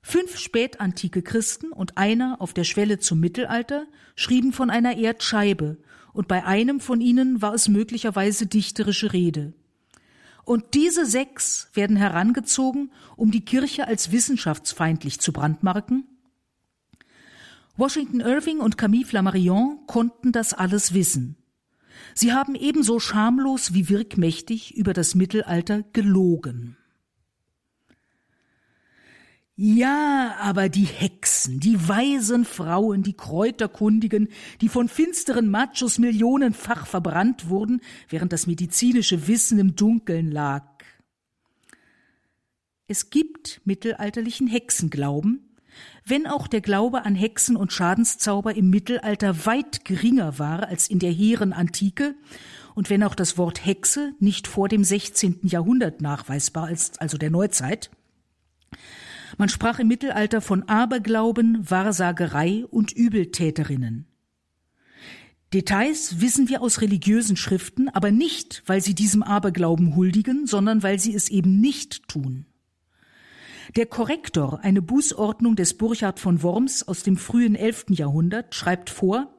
Fünf 0.00 0.38
spätantike 0.38 1.22
Christen 1.22 1.72
und 1.72 1.98
einer 1.98 2.36
auf 2.40 2.54
der 2.54 2.62
Schwelle 2.62 3.00
zum 3.00 3.18
Mittelalter 3.18 3.86
schrieben 4.14 4.52
von 4.52 4.70
einer 4.70 4.96
Erdscheibe, 4.96 5.78
und 6.12 6.28
bei 6.28 6.44
einem 6.44 6.80
von 6.80 7.02
ihnen 7.02 7.42
war 7.42 7.52
es 7.52 7.68
möglicherweise 7.68 8.46
dichterische 8.46 9.12
Rede. 9.12 9.52
Und 10.44 10.72
diese 10.72 11.04
sechs 11.04 11.68
werden 11.74 11.96
herangezogen, 11.96 12.90
um 13.16 13.32
die 13.32 13.44
Kirche 13.44 13.86
als 13.86 14.12
wissenschaftsfeindlich 14.12 15.20
zu 15.20 15.32
brandmarken 15.32 16.04
Washington 17.76 18.20
Irving 18.20 18.60
und 18.60 18.78
Camille 18.78 19.04
Flammarion 19.04 19.80
konnten 19.86 20.32
das 20.32 20.54
alles 20.54 20.94
wissen. 20.94 21.36
Sie 22.14 22.32
haben 22.32 22.54
ebenso 22.54 22.98
schamlos 22.98 23.74
wie 23.74 23.88
wirkmächtig 23.88 24.74
über 24.76 24.92
das 24.92 25.14
Mittelalter 25.14 25.82
gelogen. 25.92 26.76
Ja, 29.58 30.36
aber 30.38 30.68
die 30.68 30.84
Hexen, 30.84 31.60
die 31.60 31.88
weisen 31.88 32.44
Frauen, 32.44 33.02
die 33.02 33.14
Kräuterkundigen, 33.14 34.28
die 34.60 34.68
von 34.68 34.88
finsteren 34.88 35.48
Machos 35.48 35.98
millionenfach 35.98 36.86
verbrannt 36.86 37.48
wurden, 37.48 37.80
während 38.10 38.34
das 38.34 38.46
medizinische 38.46 39.28
Wissen 39.28 39.58
im 39.58 39.74
Dunkeln 39.74 40.30
lag. 40.30 40.66
Es 42.86 43.08
gibt 43.08 43.62
mittelalterlichen 43.64 44.46
Hexenglauben, 44.46 45.45
wenn 46.04 46.26
auch 46.26 46.46
der 46.46 46.60
Glaube 46.60 47.04
an 47.04 47.14
Hexen 47.14 47.56
und 47.56 47.72
Schadenszauber 47.72 48.54
im 48.54 48.70
Mittelalter 48.70 49.46
weit 49.46 49.84
geringer 49.84 50.38
war 50.38 50.68
als 50.68 50.88
in 50.88 50.98
der 50.98 51.10
hehren 51.10 51.52
Antike 51.52 52.14
und 52.74 52.90
wenn 52.90 53.02
auch 53.02 53.14
das 53.14 53.38
Wort 53.38 53.64
Hexe 53.64 54.12
nicht 54.20 54.46
vor 54.46 54.68
dem 54.68 54.84
16. 54.84 55.40
Jahrhundert 55.42 56.00
nachweisbar 56.00 56.70
ist, 56.70 57.00
also 57.00 57.18
der 57.18 57.30
Neuzeit, 57.30 57.90
man 59.38 59.48
sprach 59.48 59.78
im 59.78 59.88
Mittelalter 59.88 60.40
von 60.40 60.68
Aberglauben, 60.68 61.68
Wahrsagerei 61.68 62.64
und 62.70 62.92
Übeltäterinnen. 62.92 64.06
Details 65.52 66.20
wissen 66.20 66.48
wir 66.48 66.60
aus 66.60 66.80
religiösen 66.80 67.36
Schriften, 67.36 67.88
aber 67.88 68.10
nicht, 68.10 68.62
weil 68.66 68.80
sie 68.80 68.94
diesem 68.94 69.22
Aberglauben 69.22 69.94
huldigen, 69.94 70.46
sondern 70.46 70.82
weil 70.82 70.98
sie 70.98 71.14
es 71.14 71.28
eben 71.28 71.60
nicht 71.60 72.08
tun. 72.08 72.46
Der 73.74 73.86
Korrektor, 73.86 74.60
eine 74.62 74.80
Bußordnung 74.80 75.56
des 75.56 75.74
Burchard 75.74 76.20
von 76.20 76.42
Worms 76.42 76.86
aus 76.86 77.02
dem 77.02 77.16
frühen 77.16 77.56
11. 77.56 77.86
Jahrhundert, 77.90 78.54
schreibt 78.54 78.90
vor, 78.90 79.34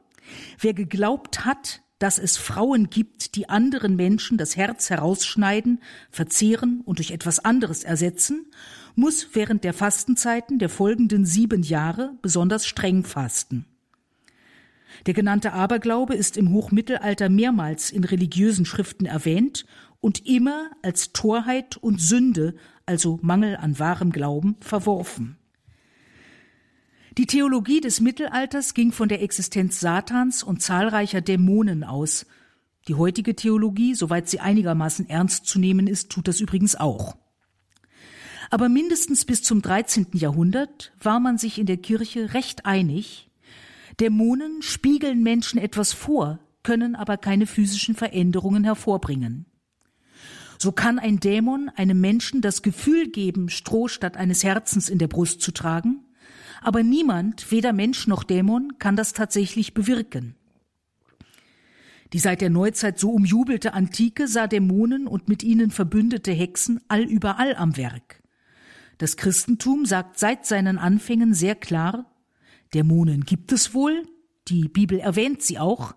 wer 0.59 0.73
geglaubt 0.73 1.45
hat, 1.45 1.81
dass 1.99 2.19
es 2.19 2.37
Frauen 2.37 2.89
gibt, 2.89 3.35
die 3.35 3.49
anderen 3.49 3.95
Menschen 3.95 4.37
das 4.37 4.55
Herz 4.55 4.89
herausschneiden, 4.89 5.81
verzehren 6.11 6.81
und 6.81 6.99
durch 6.99 7.11
etwas 7.11 7.39
anderes 7.39 7.83
ersetzen, 7.83 8.51
muss 8.95 9.29
während 9.33 9.63
der 9.63 9.73
Fastenzeiten 9.73 10.59
der 10.59 10.69
folgenden 10.69 11.25
sieben 11.25 11.63
Jahre 11.63 12.15
besonders 12.21 12.67
streng 12.67 13.03
fasten. 13.03 13.65
Der 15.05 15.13
genannte 15.13 15.53
Aberglaube 15.53 16.15
ist 16.15 16.37
im 16.37 16.51
Hochmittelalter 16.51 17.29
mehrmals 17.29 17.91
in 17.91 18.03
religiösen 18.03 18.65
Schriften 18.65 19.05
erwähnt 19.05 19.65
und 19.99 20.25
immer 20.27 20.71
als 20.83 21.13
Torheit 21.13 21.77
und 21.77 22.01
Sünde, 22.01 22.55
also 22.87 23.19
Mangel 23.21 23.57
an 23.57 23.77
wahrem 23.77 24.11
Glauben, 24.11 24.55
verworfen. 24.61 25.37
Die 27.17 27.27
Theologie 27.27 27.81
des 27.81 27.99
Mittelalters 27.99 28.73
ging 28.73 28.91
von 28.91 29.09
der 29.09 29.21
Existenz 29.21 29.79
Satans 29.79 30.43
und 30.43 30.61
zahlreicher 30.61 31.21
Dämonen 31.21 31.83
aus. 31.83 32.25
Die 32.87 32.95
heutige 32.95 33.35
Theologie, 33.35 33.95
soweit 33.95 34.29
sie 34.29 34.39
einigermaßen 34.39 35.09
ernst 35.09 35.45
zu 35.45 35.59
nehmen 35.59 35.87
ist, 35.87 36.09
tut 36.09 36.27
das 36.27 36.39
übrigens 36.39 36.75
auch. 36.75 37.17
Aber 38.49 38.69
mindestens 38.69 39.25
bis 39.25 39.43
zum 39.43 39.61
13. 39.61 40.07
Jahrhundert 40.13 40.93
war 41.01 41.19
man 41.19 41.37
sich 41.37 41.59
in 41.59 41.65
der 41.65 41.77
Kirche 41.77 42.33
recht 42.33 42.65
einig, 42.65 43.29
Dämonen 43.99 44.61
spiegeln 44.61 45.23
Menschen 45.23 45.59
etwas 45.59 45.91
vor, 45.91 46.39
können 46.61 46.95
aber 46.95 47.17
keine 47.17 47.47
physischen 47.47 47.95
Veränderungen 47.95 48.63
hervorbringen. 48.63 49.46
So 50.57 50.71
kann 50.71 50.99
ein 50.99 51.19
Dämon 51.19 51.69
einem 51.75 52.01
Menschen 52.01 52.41
das 52.41 52.61
Gefühl 52.61 53.09
geben, 53.09 53.49
Stroh 53.49 53.87
statt 53.87 54.17
eines 54.17 54.43
Herzens 54.43 54.89
in 54.89 54.97
der 54.97 55.07
Brust 55.07 55.41
zu 55.41 55.51
tragen, 55.51 56.03
aber 56.61 56.83
niemand, 56.83 57.51
weder 57.51 57.73
Mensch 57.73 58.07
noch 58.07 58.23
Dämon, 58.23 58.79
kann 58.79 58.95
das 58.95 59.13
tatsächlich 59.13 59.73
bewirken. 59.73 60.35
Die 62.13 62.19
seit 62.19 62.41
der 62.41 62.49
Neuzeit 62.49 62.99
so 62.99 63.11
umjubelte 63.11 63.73
Antike 63.73 64.27
sah 64.27 64.47
Dämonen 64.47 65.07
und 65.07 65.27
mit 65.27 65.43
ihnen 65.43 65.71
verbündete 65.71 66.31
Hexen 66.31 66.79
allüberall 66.87 67.55
am 67.55 67.75
Werk. 67.75 68.23
Das 68.97 69.17
Christentum 69.17 69.85
sagt 69.85 70.17
seit 70.17 70.45
seinen 70.45 70.77
Anfängen 70.77 71.33
sehr 71.33 71.55
klar, 71.55 72.11
Dämonen 72.73 73.25
gibt 73.25 73.51
es 73.51 73.73
wohl, 73.73 74.07
die 74.47 74.67
Bibel 74.67 74.99
erwähnt 74.99 75.41
sie 75.41 75.59
auch, 75.59 75.95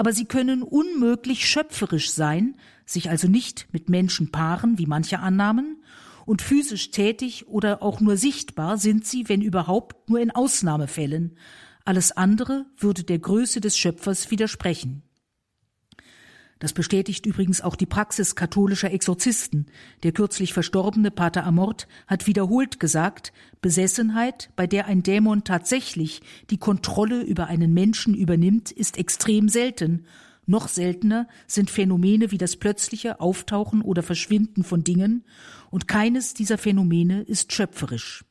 aber 0.00 0.14
sie 0.14 0.24
können 0.24 0.62
unmöglich 0.62 1.46
schöpferisch 1.46 2.10
sein, 2.10 2.56
sich 2.86 3.10
also 3.10 3.28
nicht 3.28 3.68
mit 3.70 3.90
Menschen 3.90 4.32
paaren, 4.32 4.78
wie 4.78 4.86
manche 4.86 5.18
annahmen, 5.18 5.82
und 6.24 6.40
physisch 6.40 6.90
tätig 6.90 7.48
oder 7.48 7.82
auch 7.82 8.00
nur 8.00 8.16
sichtbar 8.16 8.78
sind 8.78 9.04
sie, 9.04 9.28
wenn 9.28 9.42
überhaupt, 9.42 10.08
nur 10.08 10.18
in 10.20 10.30
Ausnahmefällen. 10.30 11.36
Alles 11.84 12.12
andere 12.12 12.64
würde 12.78 13.04
der 13.04 13.18
Größe 13.18 13.60
des 13.60 13.76
Schöpfers 13.76 14.30
widersprechen. 14.30 15.02
Das 16.60 16.72
bestätigt 16.72 17.26
übrigens 17.26 17.60
auch 17.60 17.74
die 17.74 17.86
Praxis 17.86 18.36
katholischer 18.36 18.92
Exorzisten. 18.92 19.66
Der 20.04 20.12
kürzlich 20.12 20.52
verstorbene 20.52 21.10
Pater 21.10 21.44
Amort 21.44 21.88
hat 22.06 22.28
wiederholt 22.28 22.78
gesagt, 22.78 23.32
Besessenheit, 23.60 24.50
bei 24.54 24.68
der 24.68 24.86
ein 24.86 25.02
Dämon 25.02 25.42
tatsächlich 25.42 26.22
die 26.50 26.58
Kontrolle 26.58 27.22
über 27.22 27.48
einen 27.48 27.74
Menschen 27.74 28.14
übernimmt, 28.14 28.70
ist 28.70 28.98
extrem 28.98 29.48
selten 29.48 30.04
noch 30.50 30.66
seltener 30.66 31.28
sind 31.46 31.70
Phänomene 31.70 32.32
wie 32.32 32.38
das 32.38 32.56
plötzliche 32.56 33.20
Auftauchen 33.20 33.82
oder 33.82 34.02
Verschwinden 34.02 34.64
von 34.64 34.82
Dingen, 34.82 35.24
und 35.70 35.86
keines 35.86 36.34
dieser 36.34 36.58
Phänomene 36.58 37.22
ist 37.22 37.52
schöpferisch. 37.52 38.24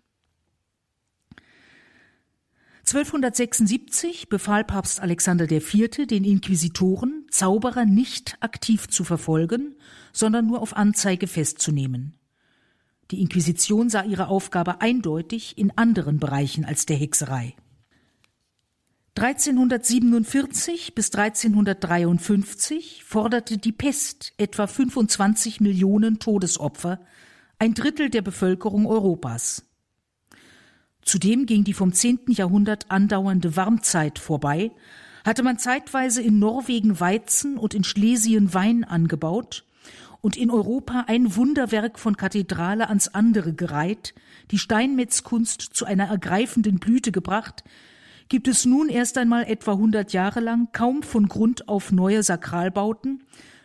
1276 2.91 4.29
befahl 4.29 4.63
Papst 4.63 4.99
Alexander 4.99 5.49
IV. 5.49 6.07
den 6.07 6.23
Inquisitoren, 6.23 7.27
Zauberer 7.29 7.85
nicht 7.85 8.37
aktiv 8.39 8.87
zu 8.87 9.03
verfolgen, 9.03 9.75
sondern 10.11 10.47
nur 10.47 10.59
auf 10.59 10.75
Anzeige 10.75 11.27
festzunehmen. 11.27 12.17
Die 13.11 13.21
Inquisition 13.21 13.91
sah 13.91 14.03
ihre 14.03 14.27
Aufgabe 14.27 14.81
eindeutig 14.81 15.55
in 15.59 15.71
anderen 15.77 16.17
Bereichen 16.17 16.65
als 16.65 16.87
der 16.87 16.97
Hexerei. 16.97 17.55
1347 19.15 20.95
bis 20.95 21.13
1353 21.13 23.03
forderte 23.03 23.59
die 23.59 23.71
Pest 23.71 24.33
etwa 24.37 24.65
25 24.65 25.61
Millionen 25.61 26.17
Todesopfer, 26.17 26.99
ein 27.59 27.75
Drittel 27.75 28.09
der 28.09 28.23
Bevölkerung 28.23 28.87
Europas. 28.87 29.68
Zudem 31.09 31.47
ging 31.47 31.63
die 31.63 31.73
vom 31.73 31.91
10. 31.91 32.19
Jahrhundert 32.27 32.91
andauernde 32.91 33.55
Warmzeit 33.55 34.19
vorbei, 34.19 34.69
hatte 35.25 35.41
man 35.41 35.57
zeitweise 35.57 36.21
in 36.21 36.37
Norwegen 36.37 36.99
Weizen 36.99 37.57
und 37.57 37.73
in 37.73 37.83
Schlesien 37.83 38.53
Wein 38.53 38.83
angebaut 38.83 39.65
und 40.21 40.37
in 40.37 40.51
Europa 40.51 41.05
ein 41.07 41.35
Wunderwerk 41.35 41.97
von 41.97 42.15
Kathedrale 42.15 42.89
ans 42.89 43.07
andere 43.07 43.53
gereiht, 43.53 44.13
die 44.51 44.59
Steinmetzkunst 44.59 45.61
zu 45.61 45.85
einer 45.85 46.09
ergreifenden 46.09 46.77
Blüte 46.77 47.11
gebracht, 47.11 47.63
gibt 48.27 48.47
es 48.47 48.65
nun 48.65 48.87
erst 48.87 49.17
einmal 49.17 49.45
etwa 49.45 49.71
100 49.71 50.13
Jahre 50.13 50.41
lang 50.41 50.67
kaum 50.73 51.01
von 51.01 51.27
Grund 51.27 51.67
auf 51.67 51.91
neue 51.91 52.21
Sakralbauten 52.21 53.23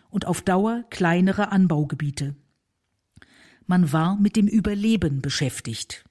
und 0.08 0.26
auf 0.26 0.40
Dauer 0.40 0.84
kleinere 0.88 1.52
Anbaugebiete. 1.52 2.36
Man 3.66 3.92
war 3.92 4.16
mit 4.16 4.34
dem 4.34 4.48
Überleben 4.48 5.20
beschäftigt. 5.20 6.06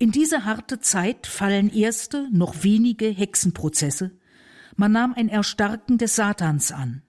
In 0.00 0.12
diese 0.12 0.44
harte 0.44 0.78
Zeit 0.78 1.26
fallen 1.26 1.72
erste, 1.72 2.28
noch 2.30 2.62
wenige 2.62 3.08
Hexenprozesse. 3.08 4.12
Man 4.76 4.92
nahm 4.92 5.12
ein 5.14 5.28
Erstarken 5.28 5.98
des 5.98 6.14
Satans 6.14 6.70
an. 6.70 7.02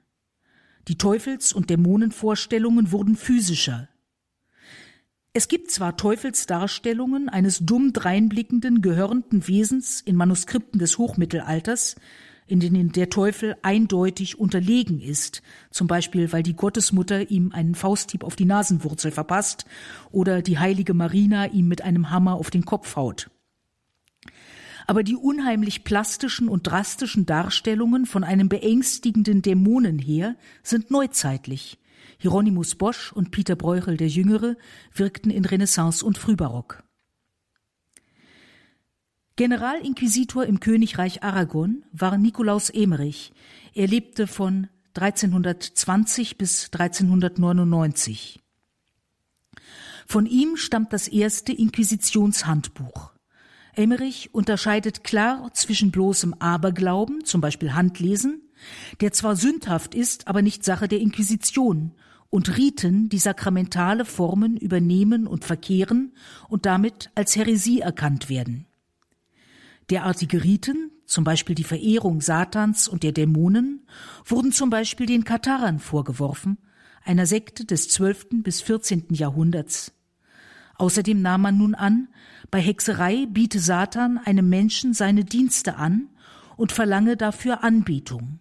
Die 0.88 0.98
Teufels- 0.98 1.54
und 1.54 1.70
Dämonenvorstellungen 1.70 2.92
wurden 2.92 3.16
physischer. 3.16 3.90
Es 5.34 5.48
gibt 5.48 5.70
zwar 5.70 5.98
Teufelsdarstellungen 5.98 7.30
eines 7.30 7.60
dumm 7.60 7.94
dreinblickenden, 7.94 8.82
gehörnten 8.82 9.48
Wesens 9.48 10.02
in 10.02 10.16
Manuskripten 10.16 10.80
des 10.80 10.98
Hochmittelalters, 10.98 11.96
in 12.50 12.60
denen 12.60 12.92
der 12.92 13.10
Teufel 13.10 13.56
eindeutig 13.62 14.40
unterlegen 14.40 15.00
ist, 15.00 15.42
zum 15.72 15.88
Beispiel 15.88 16.32
weil 16.32 16.44
die 16.44 16.56
Gottesmutter 16.56 17.30
ihm 17.30 17.52
einen 17.52 17.76
Fausthieb 17.76 18.24
auf 18.24 18.36
die 18.36 18.46
Nasenwurzel 18.46 19.12
verpasst 19.12 19.66
oder 20.12 20.42
die 20.42 20.60
heilige 20.60 20.94
Marina 20.94 21.46
ihm 21.46 21.68
mit 21.68 21.82
einem 21.82 22.10
Hammer 22.10 22.34
auf 22.34 22.50
den 22.50 22.66
Kopf 22.66 22.96
haut. 22.96 23.30
Aber 24.88 25.04
die 25.04 25.16
unheimlich 25.16 25.84
plastischen 25.84 26.50
und 26.50 26.64
drastischen 26.64 27.26
Darstellungen 27.26 28.06
von 28.06 28.24
einem 28.24 28.50
beängstigenden 28.50 29.42
Dämonenheer 29.42 30.36
sind 30.64 30.92
neuzeitlich– 30.92 31.78
Hieronymus 32.22 32.76
Bosch 32.76 33.14
und 33.14 33.32
Peter 33.32 33.56
Breuchel 33.56 33.96
der 33.96 34.10
Jüngere 34.10 34.58
wirkten 34.94 35.32
in 35.32 35.46
Renaissance 35.46 36.06
und 36.06 36.18
Frühbarock. 36.18 36.84
Generalinquisitor 39.40 40.46
im 40.46 40.60
Königreich 40.60 41.24
Aragon 41.24 41.86
war 41.94 42.18
Nikolaus 42.18 42.70
Emerich. 42.70 43.32
Er 43.74 43.88
lebte 43.88 44.28
von 44.28 44.68
1320 44.96 46.38
bis 46.38 46.66
1399. 46.66 48.42
Von 50.06 50.26
ihm 50.26 50.58
stammt 50.58 50.92
das 50.92 51.08
erste 51.08 51.54
Inquisitionshandbuch. 51.54 53.14
Emmerich 53.76 54.34
unterscheidet 54.34 55.06
klar 55.06 55.50
zwischen 55.54 55.92
bloßem 55.92 56.34
Aberglauben, 56.34 57.24
zum 57.24 57.40
Beispiel 57.40 57.72
Handlesen, 57.72 58.42
der 59.00 59.14
zwar 59.14 59.38
sündhaft 59.38 59.96
ist, 59.96 60.28
aber 60.28 60.42
nicht 60.42 60.66
Sache 60.66 60.90
der 60.90 61.00
Inquisition, 61.00 61.94
und 62.30 62.58
Riten, 62.58 63.08
die 63.08 63.20
sakramentale 63.20 64.04
Formen 64.04 64.58
übernehmen 64.58 65.28
und 65.28 65.46
verkehren 65.46 66.12
und 66.50 66.66
damit 66.66 67.10
als 67.16 67.38
Häresie 67.38 67.80
erkannt 67.80 68.28
werden. 68.28 68.66
Derartige 69.90 70.44
Riten, 70.44 70.92
zum 71.06 71.24
Beispiel 71.24 71.56
die 71.56 71.64
Verehrung 71.64 72.22
Satans 72.22 72.88
und 72.88 73.02
der 73.04 73.12
Dämonen, 73.12 73.88
wurden 74.26 74.52
zum 74.52 74.70
Beispiel 74.70 75.08
den 75.08 75.24
Katharern 75.24 75.80
vorgeworfen, 75.80 76.58
einer 77.04 77.26
Sekte 77.26 77.66
des 77.66 77.90
12. 77.90 78.28
bis 78.44 78.62
14. 78.62 79.08
Jahrhunderts. 79.10 79.94
Außerdem 80.76 81.22
nahm 81.22 81.42
man 81.42 81.58
nun 81.58 81.76
an, 81.76 82.08
bei 82.52 82.62
Hexerei 82.62 83.26
biete 83.26 83.60
Satan 83.60 84.18
einem 84.18 84.48
Menschen 84.48 84.94
seine 84.94 85.26
Dienste 85.26 85.76
an 85.78 86.10
und 86.56 86.72
verlange 86.72 87.18
dafür 87.18 87.64
Anbetung. 87.64 88.40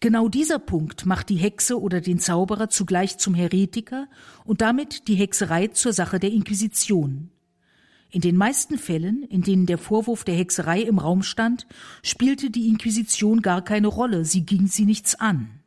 Genau 0.00 0.28
dieser 0.28 0.58
Punkt 0.58 1.06
macht 1.06 1.28
die 1.28 1.36
Hexe 1.36 1.80
oder 1.80 2.00
den 2.00 2.18
Zauberer 2.18 2.68
zugleich 2.68 3.18
zum 3.18 3.34
Heretiker 3.34 4.08
und 4.44 4.60
damit 4.60 5.08
die 5.08 5.14
Hexerei 5.14 5.68
zur 5.68 5.92
Sache 5.92 6.18
der 6.18 6.30
Inquisition. 6.30 7.30
In 8.10 8.22
den 8.22 8.36
meisten 8.36 8.78
Fällen, 8.78 9.22
in 9.22 9.42
denen 9.42 9.66
der 9.66 9.76
Vorwurf 9.76 10.24
der 10.24 10.34
Hexerei 10.34 10.80
im 10.80 10.98
Raum 10.98 11.22
stand, 11.22 11.66
spielte 12.02 12.50
die 12.50 12.68
Inquisition 12.68 13.42
gar 13.42 13.62
keine 13.62 13.88
Rolle, 13.88 14.24
sie 14.24 14.46
ging 14.46 14.66
sie 14.66 14.86
nichts 14.86 15.14
an. 15.14 15.57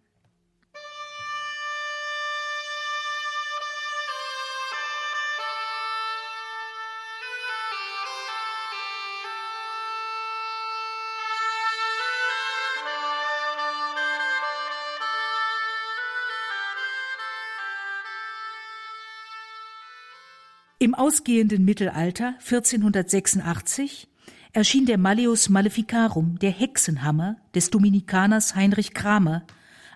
Im 20.91 20.95
ausgehenden 20.95 21.63
Mittelalter 21.63 22.35
1486 22.39 24.09
erschien 24.51 24.85
der 24.85 24.97
Malleus 24.97 25.47
Maleficarum, 25.47 26.37
der 26.39 26.51
Hexenhammer 26.51 27.37
des 27.55 27.69
Dominikaners 27.69 28.55
Heinrich 28.55 28.93
Kramer, 28.93 29.47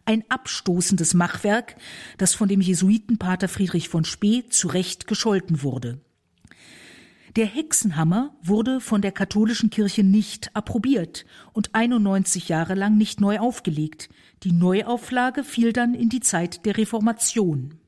ein 0.05 0.23
abstoßendes 0.29 1.13
Machwerk, 1.13 1.75
das 2.17 2.33
von 2.33 2.47
dem 2.47 2.61
Jesuitenpater 2.61 3.49
Friedrich 3.49 3.89
von 3.89 4.05
Spee 4.05 4.45
zu 4.47 4.69
Recht 4.69 5.05
gescholten 5.05 5.63
wurde. 5.63 5.99
Der 7.35 7.45
Hexenhammer 7.45 8.33
wurde 8.41 8.79
von 8.79 9.01
der 9.01 9.11
katholischen 9.11 9.71
Kirche 9.71 10.05
nicht 10.05 10.55
approbiert 10.55 11.25
und 11.51 11.75
91 11.75 12.47
Jahre 12.47 12.73
lang 12.73 12.97
nicht 12.97 13.19
neu 13.19 13.39
aufgelegt. 13.39 14.07
Die 14.43 14.53
Neuauflage 14.53 15.43
fiel 15.43 15.73
dann 15.73 15.93
in 15.93 16.07
die 16.07 16.21
Zeit 16.21 16.65
der 16.65 16.77
Reformation. 16.77 17.81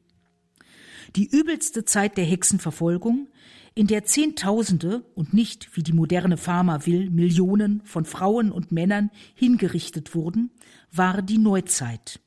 Die 1.16 1.28
übelste 1.28 1.86
Zeit 1.86 2.18
der 2.18 2.26
Hexenverfolgung, 2.26 3.28
in 3.74 3.88
der 3.88 4.06
Zehntausende 4.06 5.04
und 5.14 5.34
nicht, 5.34 5.70
wie 5.76 5.84
die 5.84 5.94
moderne 5.94 6.38
Pharma 6.38 6.86
will, 6.86 7.10
Millionen 7.10 7.82
von 7.84 8.06
Frauen 8.06 8.52
und 8.52 8.72
Männern 8.72 9.12
hingerichtet 9.36 10.16
wurden, 10.16 10.52
war 10.92 11.22
die 11.22 11.38
Neuzeit. 11.38 12.20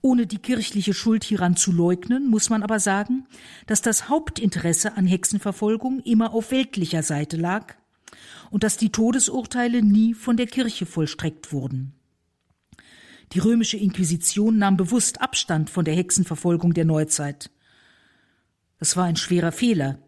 Ohne 0.00 0.26
die 0.26 0.38
kirchliche 0.38 0.94
Schuld 0.94 1.24
hieran 1.24 1.56
zu 1.56 1.72
leugnen, 1.72 2.28
muss 2.28 2.50
man 2.50 2.62
aber 2.62 2.80
sagen, 2.80 3.26
dass 3.66 3.82
das 3.82 4.08
Hauptinteresse 4.08 4.96
an 4.96 5.06
Hexenverfolgung 5.06 6.00
immer 6.00 6.32
auf 6.32 6.52
weltlicher 6.52 7.02
Seite 7.02 7.36
lag 7.36 7.74
und 8.50 8.62
dass 8.62 8.76
die 8.76 8.90
Todesurteile 8.90 9.82
nie 9.82 10.14
von 10.14 10.36
der 10.36 10.46
Kirche 10.46 10.86
vollstreckt 10.86 11.52
wurden. 11.52 11.97
Die 13.32 13.40
römische 13.40 13.76
Inquisition 13.76 14.58
nahm 14.58 14.76
bewusst 14.76 15.20
Abstand 15.20 15.68
von 15.70 15.84
der 15.84 15.94
Hexenverfolgung 15.94 16.72
der 16.72 16.84
Neuzeit. 16.84 17.50
Das 18.78 18.96
war 18.96 19.04
ein 19.04 19.16
schwerer 19.16 19.52
Fehler, 19.52 19.98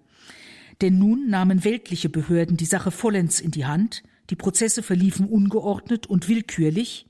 denn 0.80 0.98
nun 0.98 1.28
nahmen 1.28 1.64
weltliche 1.64 2.09
Behörden 2.09 2.56
die 2.56 2.64
Sache 2.66 2.90
vollends 2.90 3.40
in 3.40 3.50
die 3.50 3.66
Hand, 3.66 4.02
die 4.30 4.37
Prozesse 4.37 4.83
verliefen 4.83 5.26
ungeordnet 5.26 6.06
und 6.06 6.28
willkürlich, 6.28 7.06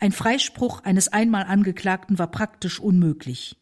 ein 0.00 0.10
Freispruch 0.10 0.80
eines 0.80 1.08
einmal 1.08 1.44
Angeklagten 1.44 2.18
war 2.18 2.30
praktisch 2.30 2.80
unmöglich. 2.80 3.56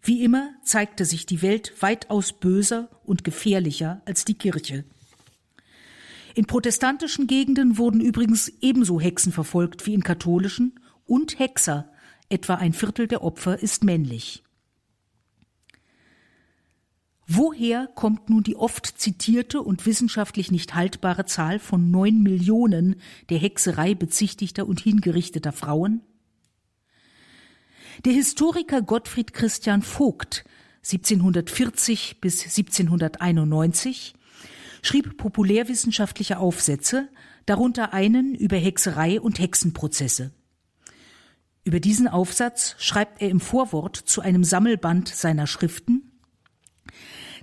Wie 0.00 0.24
immer 0.24 0.50
zeigte 0.64 1.04
sich 1.04 1.26
die 1.26 1.42
Welt 1.42 1.74
weitaus 1.80 2.32
böser 2.32 2.88
und 3.04 3.22
gefährlicher 3.22 4.02
als 4.04 4.24
die 4.24 4.34
Kirche. 4.34 4.84
In 6.34 6.46
protestantischen 6.46 7.26
Gegenden 7.28 7.78
wurden 7.78 8.00
übrigens 8.00 8.48
ebenso 8.60 8.98
Hexen 8.98 9.32
verfolgt 9.32 9.86
wie 9.86 9.94
in 9.94 10.02
katholischen 10.02 10.80
und 11.12 11.38
Hexer, 11.38 11.92
etwa 12.30 12.54
ein 12.54 12.72
Viertel 12.72 13.06
der 13.06 13.22
Opfer 13.22 13.62
ist 13.62 13.84
männlich. 13.84 14.42
Woher 17.26 17.86
kommt 17.94 18.30
nun 18.30 18.42
die 18.42 18.56
oft 18.56 18.86
zitierte 18.86 19.60
und 19.60 19.84
wissenschaftlich 19.84 20.50
nicht 20.50 20.74
haltbare 20.74 21.26
Zahl 21.26 21.58
von 21.58 21.90
neun 21.90 22.22
Millionen 22.22 22.96
der 23.28 23.36
Hexerei 23.36 23.94
bezichtigter 23.94 24.66
und 24.66 24.80
hingerichteter 24.80 25.52
Frauen? 25.52 26.00
Der 28.06 28.14
Historiker 28.14 28.80
Gottfried 28.80 29.34
Christian 29.34 29.82
Vogt 29.82 30.46
1740 30.78 32.22
bis 32.22 32.42
1791 32.42 34.14
schrieb 34.80 35.18
populärwissenschaftliche 35.18 36.38
Aufsätze, 36.38 37.10
darunter 37.44 37.92
einen 37.92 38.34
über 38.34 38.56
Hexerei 38.56 39.20
und 39.20 39.38
Hexenprozesse. 39.38 40.32
Über 41.64 41.80
diesen 41.80 42.08
Aufsatz 42.08 42.74
schreibt 42.78 43.22
er 43.22 43.30
im 43.30 43.40
Vorwort 43.40 43.96
zu 43.96 44.20
einem 44.20 44.44
Sammelband 44.44 45.08
seiner 45.08 45.46
Schriften 45.46 46.12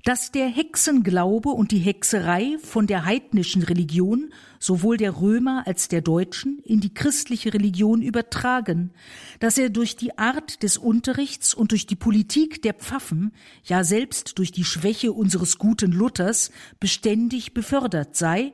dass 0.03 0.31
der 0.31 0.47
Hexenglaube 0.47 1.49
und 1.49 1.71
die 1.71 1.79
Hexerei 1.79 2.57
von 2.63 2.87
der 2.87 3.05
heidnischen 3.05 3.63
Religion 3.63 4.31
sowohl 4.59 4.97
der 4.97 5.19
Römer 5.21 5.63
als 5.65 5.87
der 5.87 6.01
Deutschen 6.01 6.59
in 6.59 6.79
die 6.79 6.93
christliche 6.93 7.53
Religion 7.53 8.01
übertragen, 8.01 8.91
dass 9.39 9.57
er 9.57 9.69
durch 9.69 9.95
die 9.95 10.17
Art 10.17 10.63
des 10.63 10.77
Unterrichts 10.77 11.53
und 11.53 11.71
durch 11.71 11.85
die 11.85 11.95
Politik 11.95 12.61
der 12.61 12.73
Pfaffen, 12.73 13.31
ja 13.63 13.83
selbst 13.83 14.37
durch 14.37 14.51
die 14.51 14.65
Schwäche 14.65 15.11
unseres 15.11 15.57
guten 15.57 15.91
Luthers 15.91 16.51
beständig 16.79 17.53
befördert 17.53 18.15
sei 18.15 18.53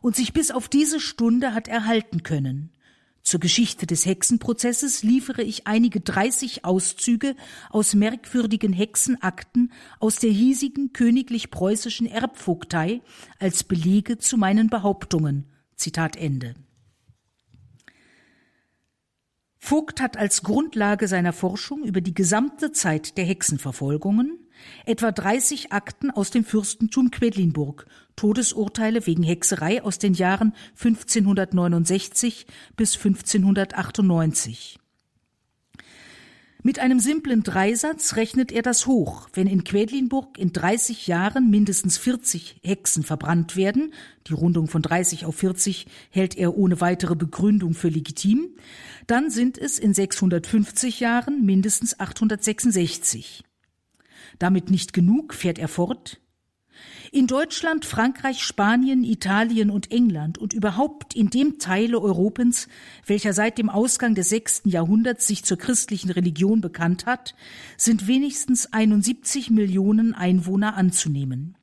und 0.00 0.16
sich 0.16 0.32
bis 0.32 0.50
auf 0.50 0.68
diese 0.68 1.00
Stunde 1.00 1.54
hat 1.54 1.68
erhalten 1.68 2.22
können. 2.22 2.70
Zur 3.28 3.40
Geschichte 3.40 3.86
des 3.86 4.06
Hexenprozesses 4.06 5.02
liefere 5.02 5.42
ich 5.42 5.66
einige 5.66 6.00
30 6.00 6.64
Auszüge 6.64 7.36
aus 7.68 7.92
merkwürdigen 7.92 8.72
Hexenakten 8.72 9.70
aus 10.00 10.16
der 10.16 10.30
hiesigen 10.30 10.94
königlich-preußischen 10.94 12.06
Erbvogtei 12.06 13.02
als 13.38 13.64
Belege 13.64 14.16
zu 14.16 14.38
meinen 14.38 14.70
Behauptungen. 14.70 15.44
Zitat 15.76 16.16
Ende. 16.16 16.54
Vogt 19.58 20.00
hat 20.00 20.16
als 20.16 20.42
Grundlage 20.42 21.06
seiner 21.06 21.34
Forschung 21.34 21.84
über 21.84 22.00
die 22.00 22.14
gesamte 22.14 22.72
Zeit 22.72 23.18
der 23.18 23.26
Hexenverfolgungen 23.26 24.38
etwa 24.86 25.12
30 25.12 25.70
Akten 25.70 26.10
aus 26.10 26.30
dem 26.30 26.46
Fürstentum 26.46 27.10
Quedlinburg, 27.10 27.84
Todesurteile 28.18 29.06
wegen 29.06 29.22
Hexerei 29.22 29.82
aus 29.82 29.98
den 29.98 30.12
Jahren 30.12 30.52
1569 30.76 32.46
bis 32.76 32.96
1598. 32.96 34.78
Mit 36.64 36.80
einem 36.80 36.98
simplen 36.98 37.44
Dreisatz 37.44 38.16
rechnet 38.16 38.50
er 38.50 38.62
das 38.62 38.86
hoch. 38.86 39.28
Wenn 39.32 39.46
in 39.46 39.62
Quedlinburg 39.62 40.36
in 40.36 40.52
30 40.52 41.06
Jahren 41.06 41.48
mindestens 41.48 41.96
40 41.96 42.60
Hexen 42.64 43.04
verbrannt 43.04 43.54
werden, 43.54 43.94
die 44.26 44.32
Rundung 44.32 44.66
von 44.66 44.82
30 44.82 45.24
auf 45.24 45.36
40 45.36 45.86
hält 46.10 46.36
er 46.36 46.58
ohne 46.58 46.80
weitere 46.80 47.14
Begründung 47.14 47.74
für 47.74 47.88
legitim, 47.88 48.48
dann 49.06 49.30
sind 49.30 49.56
es 49.56 49.78
in 49.78 49.94
650 49.94 50.98
Jahren 50.98 51.46
mindestens 51.46 52.00
866. 52.00 53.44
Damit 54.40 54.70
nicht 54.70 54.92
genug, 54.92 55.34
fährt 55.34 55.60
er 55.60 55.68
fort. 55.68 56.20
In 57.10 57.26
Deutschland, 57.26 57.84
Frankreich, 57.84 58.42
Spanien, 58.42 59.02
Italien 59.02 59.70
und 59.70 59.90
England 59.90 60.38
und 60.38 60.52
überhaupt 60.52 61.14
in 61.14 61.30
dem 61.30 61.58
Teile 61.58 62.00
Europens, 62.00 62.68
welcher 63.06 63.32
seit 63.32 63.58
dem 63.58 63.70
Ausgang 63.70 64.14
des 64.14 64.28
sechsten 64.28 64.68
Jahrhunderts 64.68 65.26
sich 65.26 65.44
zur 65.44 65.56
christlichen 65.56 66.10
Religion 66.10 66.60
bekannt 66.60 67.06
hat, 67.06 67.34
sind 67.76 68.06
wenigstens 68.06 68.72
71 68.72 69.50
Millionen 69.50 70.14
Einwohner 70.14 70.76
anzunehmen. 70.76 71.57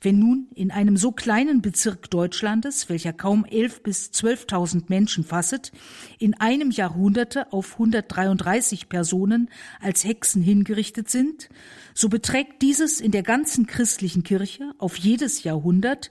Wenn 0.00 0.18
nun 0.18 0.48
in 0.54 0.70
einem 0.70 0.96
so 0.96 1.12
kleinen 1.12 1.60
Bezirk 1.62 2.10
Deutschlandes, 2.10 2.88
welcher 2.88 3.12
kaum 3.12 3.44
elf 3.44 3.82
bis 3.82 4.12
zwölftausend 4.12 4.88
Menschen 4.90 5.24
fasset, 5.24 5.72
in 6.18 6.34
einem 6.34 6.70
Jahrhunderte 6.70 7.52
auf 7.52 7.72
133 7.74 8.88
Personen 8.88 9.50
als 9.80 10.04
Hexen 10.04 10.42
hingerichtet 10.42 11.08
sind, 11.08 11.48
so 11.94 12.08
beträgt 12.08 12.62
dieses 12.62 13.00
in 13.00 13.12
der 13.12 13.22
ganzen 13.22 13.66
christlichen 13.66 14.22
Kirche 14.22 14.72
auf 14.78 14.96
jedes 14.96 15.42
Jahrhundert 15.44 16.10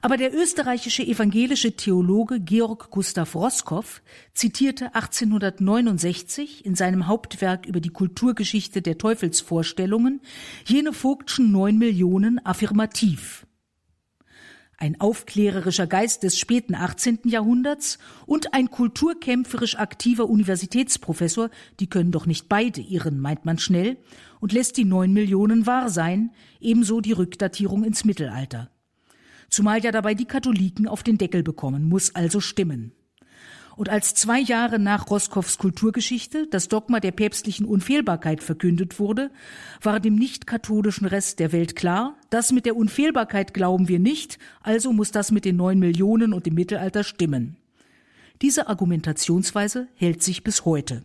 Aber 0.00 0.16
der 0.16 0.34
österreichische 0.34 1.02
evangelische 1.02 1.76
Theologe 1.76 2.40
Georg 2.40 2.90
Gustav 2.90 3.34
Roskow 3.34 4.00
zitierte 4.32 4.94
1869 4.94 6.64
in 6.64 6.74
seinem 6.74 7.06
Hauptwerk 7.06 7.66
über 7.66 7.80
die 7.80 7.90
Kulturgeschichte 7.90 8.80
der 8.80 8.96
Teufelsvorstellungen 8.96 10.22
jene 10.64 10.94
Vogtschen 10.94 11.52
neun 11.52 11.76
Millionen 11.76 12.44
affirmativ 12.46 13.45
ein 14.78 15.00
aufklärerischer 15.00 15.86
Geist 15.86 16.22
des 16.22 16.38
späten 16.38 16.74
18. 16.74 17.20
Jahrhunderts 17.24 17.98
und 18.26 18.52
ein 18.52 18.70
kulturkämpferisch 18.70 19.76
aktiver 19.78 20.28
Universitätsprofessor, 20.28 21.50
die 21.80 21.88
können 21.88 22.12
doch 22.12 22.26
nicht 22.26 22.48
beide 22.48 22.80
irren, 22.80 23.18
meint 23.18 23.44
man 23.44 23.58
schnell, 23.58 23.96
und 24.40 24.52
lässt 24.52 24.76
die 24.76 24.84
neun 24.84 25.12
Millionen 25.12 25.66
wahr 25.66 25.88
sein, 25.88 26.30
ebenso 26.60 27.00
die 27.00 27.12
Rückdatierung 27.12 27.84
ins 27.84 28.04
Mittelalter. 28.04 28.70
Zumal 29.48 29.82
ja 29.82 29.92
dabei 29.92 30.14
die 30.14 30.26
Katholiken 30.26 30.88
auf 30.88 31.02
den 31.02 31.18
Deckel 31.18 31.42
bekommen, 31.42 31.88
muss 31.88 32.14
also 32.14 32.40
stimmen. 32.40 32.92
Und 33.76 33.90
als 33.90 34.14
zwei 34.14 34.40
Jahre 34.40 34.78
nach 34.78 35.10
Roscoffs 35.10 35.58
Kulturgeschichte 35.58 36.46
das 36.50 36.68
Dogma 36.68 36.98
der 36.98 37.10
päpstlichen 37.10 37.66
Unfehlbarkeit 37.66 38.42
verkündet 38.42 38.98
wurde, 38.98 39.30
war 39.82 40.00
dem 40.00 40.14
nicht-katholischen 40.14 41.06
Rest 41.06 41.40
der 41.40 41.52
Welt 41.52 41.76
klar, 41.76 42.16
das 42.30 42.52
mit 42.52 42.64
der 42.64 42.74
Unfehlbarkeit 42.74 43.52
glauben 43.52 43.86
wir 43.86 43.98
nicht, 43.98 44.38
also 44.62 44.94
muss 44.94 45.12
das 45.12 45.30
mit 45.30 45.44
den 45.44 45.56
neun 45.56 45.78
Millionen 45.78 46.32
und 46.32 46.46
dem 46.46 46.54
Mittelalter 46.54 47.04
stimmen. 47.04 47.58
Diese 48.40 48.68
Argumentationsweise 48.68 49.88
hält 49.94 50.22
sich 50.22 50.42
bis 50.42 50.64
heute. 50.64 51.04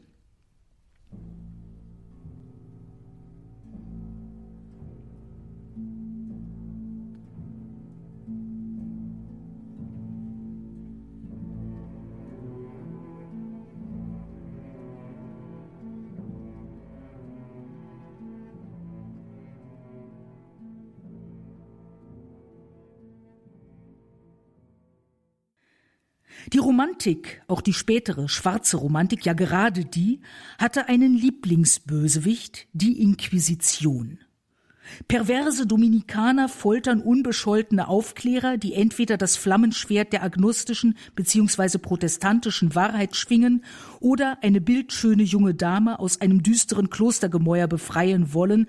Die 26.53 26.57
Romantik, 26.57 27.41
auch 27.47 27.61
die 27.61 27.73
spätere 27.73 28.27
schwarze 28.27 28.77
Romantik, 28.77 29.25
ja 29.25 29.33
gerade 29.33 29.85
die, 29.85 30.21
hatte 30.57 30.89
einen 30.89 31.13
Lieblingsbösewicht, 31.13 32.67
die 32.73 33.01
Inquisition. 33.01 34.19
Perverse 35.07 35.65
Dominikaner 35.67 36.49
foltern 36.49 37.01
unbescholtene 37.01 37.87
Aufklärer, 37.87 38.57
die 38.57 38.73
entweder 38.73 39.17
das 39.17 39.37
Flammenschwert 39.37 40.11
der 40.11 40.23
agnostischen 40.23 40.97
bzw. 41.15 41.77
protestantischen 41.77 42.75
Wahrheit 42.75 43.15
schwingen 43.15 43.63
oder 43.99 44.37
eine 44.41 44.59
bildschöne 44.59 45.23
junge 45.23 45.53
Dame 45.53 45.99
aus 45.99 46.19
einem 46.19 46.43
düsteren 46.43 46.89
Klostergemäuer 46.89 47.67
befreien 47.67 48.33
wollen, 48.33 48.67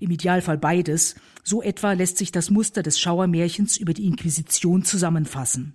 im 0.00 0.12
Idealfall 0.12 0.58
beides, 0.58 1.16
so 1.42 1.60
etwa 1.60 1.92
lässt 1.92 2.18
sich 2.18 2.30
das 2.30 2.50
Muster 2.50 2.84
des 2.84 3.00
Schauermärchens 3.00 3.78
über 3.78 3.94
die 3.94 4.06
Inquisition 4.06 4.84
zusammenfassen. 4.84 5.74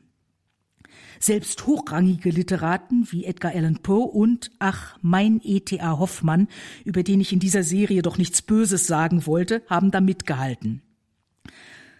Selbst 1.23 1.67
hochrangige 1.67 2.31
Literaten 2.31 3.07
wie 3.09 3.23
Edgar 3.23 3.55
Allan 3.55 3.77
Poe 3.77 4.03
und, 4.11 4.51
ach, 4.59 4.97
mein 5.01 5.39
E.T.A. 5.41 5.97
Hoffmann, 5.97 6.49
über 6.83 7.01
den 7.01 7.21
ich 7.21 7.31
in 7.31 7.39
dieser 7.39 7.63
Serie 7.63 8.01
doch 8.01 8.17
nichts 8.17 8.41
Böses 8.41 8.87
sagen 8.87 9.25
wollte, 9.25 9.63
haben 9.69 9.89
da 9.89 10.01
mitgehalten. 10.01 10.81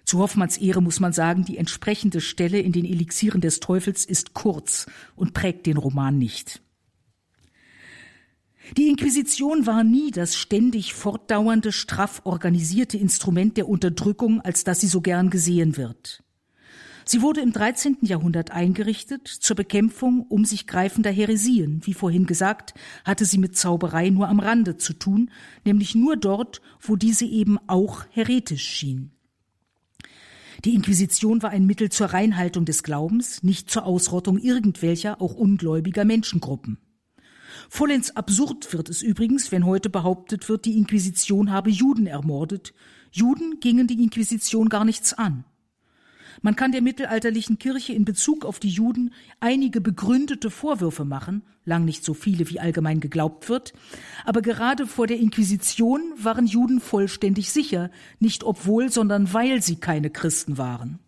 Zu 0.03 0.19
Hoffmanns 0.19 0.57
Ehre 0.57 0.81
muss 0.81 0.99
man 0.99 1.13
sagen, 1.13 1.45
die 1.45 1.57
entsprechende 1.57 2.19
Stelle 2.19 2.59
in 2.59 2.73
den 2.73 2.83
Elixieren 2.83 3.39
des 3.39 3.61
Teufels 3.61 4.03
ist 4.03 4.33
kurz 4.33 4.87
und 5.15 5.33
prägt 5.33 5.67
den 5.67 5.77
Roman 5.77 6.17
nicht. 6.17 6.61
Die 8.75 8.89
Inquisition 8.89 9.65
war 9.65 9.85
nie 9.85 10.11
das 10.11 10.35
ständig 10.35 10.93
fortdauernde, 10.93 11.71
straff 11.71 12.23
organisierte 12.25 12.97
Instrument 12.97 13.55
der 13.55 13.69
Unterdrückung, 13.69 14.41
als 14.41 14.65
das 14.65 14.81
sie 14.81 14.87
so 14.87 14.99
gern 14.99 15.29
gesehen 15.29 15.77
wird. 15.77 16.23
Sie 17.05 17.21
wurde 17.21 17.41
im 17.41 17.51
13. 17.51 17.97
Jahrhundert 18.01 18.51
eingerichtet 18.51 19.27
zur 19.27 19.55
Bekämpfung 19.55 20.21
um 20.21 20.45
sich 20.45 20.67
greifender 20.67 21.11
Heresien. 21.11 21.81
Wie 21.83 21.93
vorhin 21.93 22.25
gesagt, 22.25 22.73
hatte 23.03 23.25
sie 23.25 23.37
mit 23.37 23.57
Zauberei 23.57 24.09
nur 24.09 24.29
am 24.29 24.39
Rande 24.39 24.77
zu 24.77 24.93
tun, 24.93 25.29
nämlich 25.65 25.95
nur 25.95 26.15
dort, 26.15 26.61
wo 26.79 26.95
diese 26.95 27.25
eben 27.25 27.57
auch 27.67 28.05
heretisch 28.09 28.63
schien. 28.63 29.11
Die 30.65 30.75
Inquisition 30.75 31.43
war 31.43 31.49
ein 31.49 31.65
Mittel 31.65 31.89
zur 31.89 32.07
Reinhaltung 32.07 32.63
des 32.63 32.83
Glaubens, 32.83 33.43
nicht 33.43 33.69
zur 33.69 33.85
Ausrottung 33.85 34.37
irgendwelcher, 34.37 35.21
auch 35.21 35.33
ungläubiger 35.33 36.05
Menschengruppen. 36.05 36.77
Vollends 37.69 38.15
absurd 38.15 38.71
wird 38.71 38.89
es 38.89 39.01
übrigens, 39.01 39.51
wenn 39.51 39.65
heute 39.65 39.89
behauptet 39.89 40.47
wird, 40.47 40.65
die 40.65 40.77
Inquisition 40.77 41.51
habe 41.51 41.69
Juden 41.69 42.07
ermordet. 42.07 42.73
Juden 43.11 43.59
gingen 43.59 43.87
die 43.87 44.01
Inquisition 44.01 44.69
gar 44.69 44.85
nichts 44.85 45.13
an. 45.13 45.43
Man 46.43 46.57
kann 46.57 46.73
der 46.73 46.81
mittelalterlichen 46.81 47.57
Kirche 47.57 47.93
in 47.93 48.03
Bezug 48.03 48.43
auf 48.43 48.59
die 48.59 48.69
Juden 48.69 49.13
einige 49.39 49.79
begründete 49.79 50.49
Vorwürfe 50.49 51.05
machen, 51.05 51.41
lang 51.63 51.85
nicht 51.85 52.03
so 52.03 52.13
viele, 52.13 52.49
wie 52.49 52.59
allgemein 52.59 52.99
geglaubt 52.99 53.47
wird, 53.47 53.71
aber 54.25 54.41
gerade 54.41 54.85
vor 54.85 55.07
der 55.07 55.19
Inquisition 55.19 56.01
waren 56.17 56.45
Juden 56.45 56.81
vollständig 56.81 57.49
sicher, 57.49 57.89
nicht 58.19 58.43
obwohl, 58.43 58.91
sondern 58.91 59.33
weil 59.33 59.61
sie 59.61 59.77
keine 59.77 60.09
Christen 60.09 60.57
waren. 60.57 60.99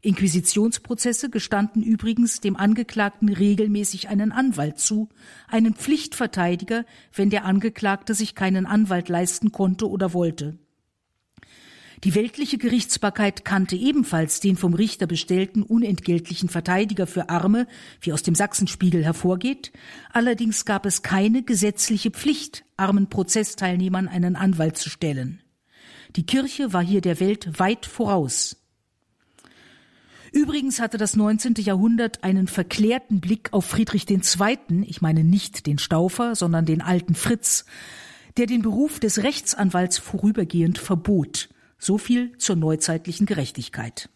Inquisitionsprozesse 0.00 1.28
gestanden 1.28 1.82
übrigens 1.82 2.40
dem 2.40 2.56
Angeklagten 2.56 3.28
regelmäßig 3.28 4.08
einen 4.08 4.32
Anwalt 4.32 4.78
zu, 4.78 5.10
einen 5.46 5.74
Pflichtverteidiger, 5.74 6.86
wenn 7.12 7.28
der 7.28 7.44
Angeklagte 7.44 8.14
sich 8.14 8.34
keinen 8.34 8.64
Anwalt 8.64 9.10
leisten 9.10 9.52
konnte 9.52 9.90
oder 9.90 10.14
wollte. 10.14 10.58
Die 12.04 12.14
weltliche 12.14 12.58
Gerichtsbarkeit 12.58 13.44
kannte 13.44 13.74
ebenfalls 13.74 14.38
den 14.38 14.56
vom 14.56 14.74
Richter 14.74 15.08
bestellten 15.08 15.64
unentgeltlichen 15.64 16.48
Verteidiger 16.48 17.08
für 17.08 17.28
Arme, 17.28 17.66
wie 18.00 18.12
aus 18.12 18.22
dem 18.22 18.36
Sachsenspiegel 18.36 19.04
hervorgeht, 19.04 19.72
allerdings 20.12 20.64
gab 20.64 20.86
es 20.86 21.02
keine 21.02 21.42
gesetzliche 21.42 22.12
Pflicht, 22.12 22.64
armen 22.76 23.08
Prozessteilnehmern 23.08 24.06
einen 24.06 24.36
Anwalt 24.36 24.76
zu 24.76 24.90
stellen. 24.90 25.42
Die 26.14 26.24
Kirche 26.24 26.72
war 26.72 26.84
hier 26.84 27.00
der 27.00 27.18
Welt 27.18 27.58
weit 27.58 27.84
voraus. 27.84 28.56
Übrigens 30.30 30.78
hatte 30.78 30.98
das 30.98 31.16
19. 31.16 31.54
Jahrhundert 31.58 32.22
einen 32.22 32.46
verklärten 32.46 33.20
Blick 33.20 33.52
auf 33.52 33.64
Friedrich 33.64 34.08
II., 34.08 34.84
ich 34.86 35.00
meine 35.00 35.24
nicht 35.24 35.66
den 35.66 35.78
Staufer, 35.78 36.36
sondern 36.36 36.64
den 36.64 36.80
alten 36.80 37.16
Fritz, 37.16 37.64
der 38.36 38.46
den 38.46 38.62
Beruf 38.62 39.00
des 39.00 39.24
Rechtsanwalts 39.24 39.98
vorübergehend 39.98 40.78
verbot 40.78 41.48
so 41.78 41.98
viel 41.98 42.36
zur 42.38 42.56
neuzeitlichen 42.56 43.26
Gerechtigkeit. 43.26 44.10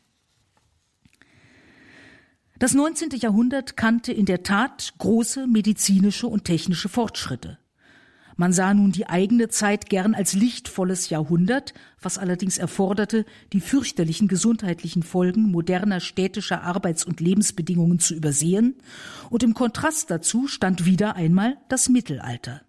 Das 2.58 2.74
19. 2.74 3.10
Jahrhundert 3.16 3.76
kannte 3.76 4.12
in 4.12 4.24
der 4.24 4.42
Tat 4.42 4.94
große 4.98 5.46
medizinische 5.46 6.28
und 6.28 6.44
technische 6.44 6.88
Fortschritte. 6.88 7.58
Man 8.36 8.52
sah 8.52 8.72
nun 8.72 8.92
die 8.92 9.08
eigene 9.08 9.48
Zeit 9.48 9.90
gern 9.90 10.14
als 10.14 10.32
lichtvolles 10.32 11.10
Jahrhundert, 11.10 11.74
was 12.00 12.18
allerdings 12.18 12.58
erforderte, 12.58 13.26
die 13.52 13.60
fürchterlichen 13.60 14.28
gesundheitlichen 14.28 15.02
Folgen 15.02 15.50
moderner 15.50 16.00
städtischer 16.00 16.62
Arbeits- 16.62 17.04
und 17.04 17.20
Lebensbedingungen 17.20 17.98
zu 17.98 18.14
übersehen, 18.14 18.76
und 19.28 19.42
im 19.42 19.54
Kontrast 19.54 20.10
dazu 20.10 20.46
stand 20.46 20.86
wieder 20.86 21.16
einmal 21.16 21.58
das 21.68 21.88
Mittelalter. 21.88 22.62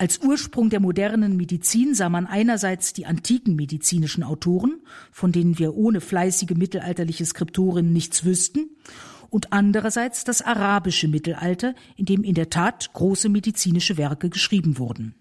Als 0.00 0.22
Ursprung 0.22 0.70
der 0.70 0.80
modernen 0.80 1.36
Medizin 1.36 1.94
sah 1.94 2.08
man 2.08 2.26
einerseits 2.26 2.94
die 2.94 3.04
antiken 3.04 3.54
medizinischen 3.54 4.22
Autoren, 4.22 4.80
von 5.12 5.30
denen 5.30 5.58
wir 5.58 5.74
ohne 5.74 6.00
fleißige 6.00 6.56
mittelalterliche 6.56 7.26
Skriptorinnen 7.26 7.92
nichts 7.92 8.24
wüssten, 8.24 8.70
und 9.28 9.52
andererseits 9.52 10.24
das 10.24 10.40
arabische 10.40 11.06
Mittelalter, 11.06 11.74
in 11.96 12.06
dem 12.06 12.24
in 12.24 12.32
der 12.32 12.48
Tat 12.48 12.94
große 12.94 13.28
medizinische 13.28 13.98
Werke 13.98 14.30
geschrieben 14.30 14.78
wurden. 14.78 15.16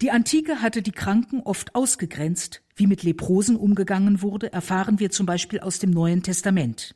Die 0.00 0.10
Antike 0.10 0.62
hatte 0.62 0.80
die 0.80 0.92
Kranken 0.92 1.42
oft 1.42 1.74
ausgegrenzt. 1.74 2.62
Wie 2.74 2.86
mit 2.86 3.02
Leprosen 3.02 3.56
umgegangen 3.56 4.22
wurde, 4.22 4.50
erfahren 4.50 4.98
wir 4.98 5.10
zum 5.10 5.26
Beispiel 5.26 5.60
aus 5.60 5.78
dem 5.78 5.90
Neuen 5.90 6.22
Testament. 6.22 6.94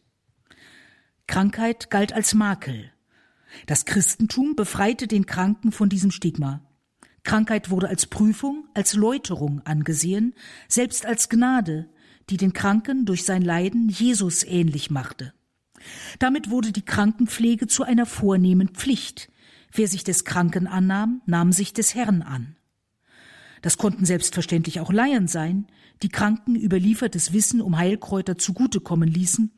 Krankheit 1.26 1.90
galt 1.90 2.14
als 2.14 2.32
Makel, 2.32 2.92
das 3.66 3.84
Christentum 3.84 4.56
befreite 4.56 5.06
den 5.06 5.26
Kranken 5.26 5.72
von 5.72 5.88
diesem 5.88 6.10
Stigma. 6.10 6.60
Krankheit 7.24 7.70
wurde 7.70 7.88
als 7.88 8.06
Prüfung, 8.06 8.66
als 8.74 8.94
Läuterung 8.94 9.60
angesehen, 9.64 10.34
selbst 10.68 11.06
als 11.06 11.28
Gnade, 11.28 11.88
die 12.30 12.36
den 12.36 12.52
Kranken 12.52 13.04
durch 13.04 13.24
sein 13.24 13.42
Leiden 13.42 13.88
Jesus 13.88 14.42
ähnlich 14.42 14.90
machte. 14.90 15.32
Damit 16.18 16.50
wurde 16.50 16.72
die 16.72 16.84
Krankenpflege 16.84 17.66
zu 17.66 17.82
einer 17.84 18.06
vornehmen 18.06 18.68
Pflicht. 18.68 19.30
Wer 19.72 19.88
sich 19.88 20.04
des 20.04 20.24
Kranken 20.24 20.66
annahm, 20.66 21.22
nahm 21.26 21.52
sich 21.52 21.72
des 21.72 21.94
Herrn 21.94 22.22
an. 22.22 22.56
Das 23.62 23.78
konnten 23.78 24.04
selbstverständlich 24.04 24.80
auch 24.80 24.92
Laien 24.92 25.28
sein, 25.28 25.66
die 26.02 26.08
Kranken 26.08 26.56
überliefertes 26.56 27.32
Wissen 27.32 27.60
um 27.60 27.78
Heilkräuter 27.78 28.36
zugutekommen 28.36 29.08
ließen, 29.08 29.52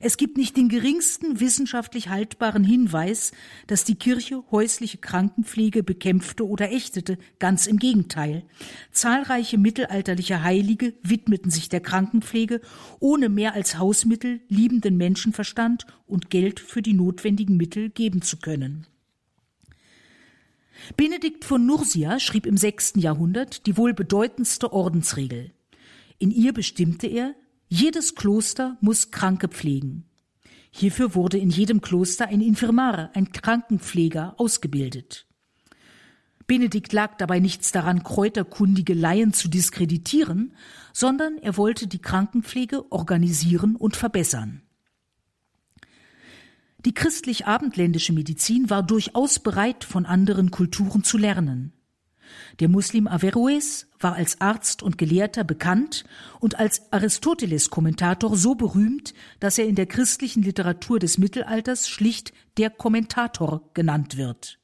es 0.00 0.16
gibt 0.16 0.36
nicht 0.36 0.56
den 0.56 0.68
geringsten 0.68 1.40
wissenschaftlich 1.40 2.08
haltbaren 2.08 2.64
Hinweis, 2.64 3.32
dass 3.66 3.84
die 3.84 3.96
Kirche 3.96 4.42
häusliche 4.50 4.98
Krankenpflege 4.98 5.82
bekämpfte 5.82 6.46
oder 6.46 6.70
ächtete, 6.70 7.18
ganz 7.38 7.66
im 7.66 7.78
Gegenteil. 7.78 8.44
Zahlreiche 8.92 9.58
mittelalterliche 9.58 10.42
Heilige 10.42 10.94
widmeten 11.02 11.50
sich 11.50 11.68
der 11.68 11.80
Krankenpflege 11.80 12.60
ohne 13.00 13.28
mehr 13.28 13.54
als 13.54 13.78
Hausmittel 13.78 14.40
liebenden 14.48 14.96
Menschenverstand 14.96 15.86
und 16.06 16.30
Geld 16.30 16.60
für 16.60 16.82
die 16.82 16.94
notwendigen 16.94 17.56
Mittel 17.56 17.90
geben 17.90 18.22
zu 18.22 18.36
können. 18.38 18.86
Benedikt 20.96 21.44
von 21.44 21.66
Nursia 21.66 22.20
schrieb 22.20 22.46
im 22.46 22.56
sechsten 22.56 23.00
Jahrhundert 23.00 23.66
die 23.66 23.76
wohl 23.76 23.94
bedeutendste 23.94 24.72
Ordensregel. 24.72 25.50
In 26.18 26.30
ihr 26.30 26.52
bestimmte 26.52 27.06
er, 27.06 27.34
jedes 27.68 28.14
Kloster 28.14 28.78
muss 28.80 29.10
Kranke 29.10 29.48
pflegen. 29.48 30.04
Hierfür 30.70 31.14
wurde 31.14 31.38
in 31.38 31.50
jedem 31.50 31.80
Kloster 31.80 32.28
ein 32.28 32.40
Infirmar, 32.40 33.10
ein 33.14 33.32
Krankenpfleger, 33.32 34.34
ausgebildet. 34.38 35.26
Benedikt 36.46 36.94
lag 36.94 37.16
dabei 37.18 37.40
nichts 37.40 37.72
daran, 37.72 38.02
kräuterkundige 38.02 38.94
Laien 38.94 39.34
zu 39.34 39.48
diskreditieren, 39.48 40.54
sondern 40.94 41.36
er 41.36 41.58
wollte 41.58 41.86
die 41.86 42.00
Krankenpflege 42.00 42.90
organisieren 42.90 43.76
und 43.76 43.96
verbessern. 43.96 44.62
Die 46.84 46.94
christlich-abendländische 46.94 48.14
Medizin 48.14 48.70
war 48.70 48.82
durchaus 48.82 49.40
bereit, 49.40 49.84
von 49.84 50.06
anderen 50.06 50.50
Kulturen 50.50 51.04
zu 51.04 51.18
lernen. 51.18 51.72
Der 52.60 52.68
Muslim 52.68 53.06
Averroes 53.06 53.86
war 54.00 54.14
als 54.14 54.40
Arzt 54.40 54.82
und 54.82 54.98
Gelehrter 54.98 55.44
bekannt 55.44 56.04
und 56.40 56.58
als 56.58 56.92
Aristoteles-Kommentator 56.92 58.36
so 58.36 58.54
berühmt, 58.54 59.14
dass 59.40 59.58
er 59.58 59.66
in 59.66 59.74
der 59.74 59.86
christlichen 59.86 60.42
Literatur 60.42 60.98
des 60.98 61.18
Mittelalters 61.18 61.88
schlicht 61.88 62.32
der 62.56 62.70
Kommentator 62.70 63.70
genannt 63.74 64.16
wird. 64.16 64.58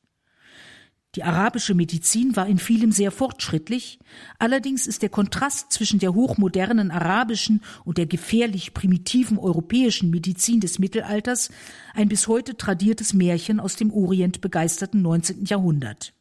Die 1.15 1.23
arabische 1.23 1.75
Medizin 1.75 2.35
war 2.35 2.49
in 2.49 2.59
vielem 2.59 2.91
sehr 2.91 3.12
fortschrittlich, 3.12 4.01
allerdings 4.41 4.89
ist 4.89 5.03
der 5.03 5.11
Kontrast 5.11 5.71
zwischen 5.71 6.01
der 6.01 6.12
hochmodernen 6.12 6.91
arabischen 6.91 7.62
und 7.85 7.99
der 7.99 8.07
gefährlich 8.07 8.75
primitiven 8.75 9.39
europäischen 9.39 10.11
Medizin 10.11 10.59
des 10.59 10.81
Mittelalters 10.81 11.51
ein 11.95 12.09
bis 12.09 12.27
heute 12.27 12.57
tradiertes 12.57 13.15
Märchen 13.15 13.61
aus 13.61 13.77
dem 13.77 13.93
Orient 13.93 14.41
begeisterten 14.41 15.03
19. 15.03 15.45
Jahrhundert. 15.45 16.15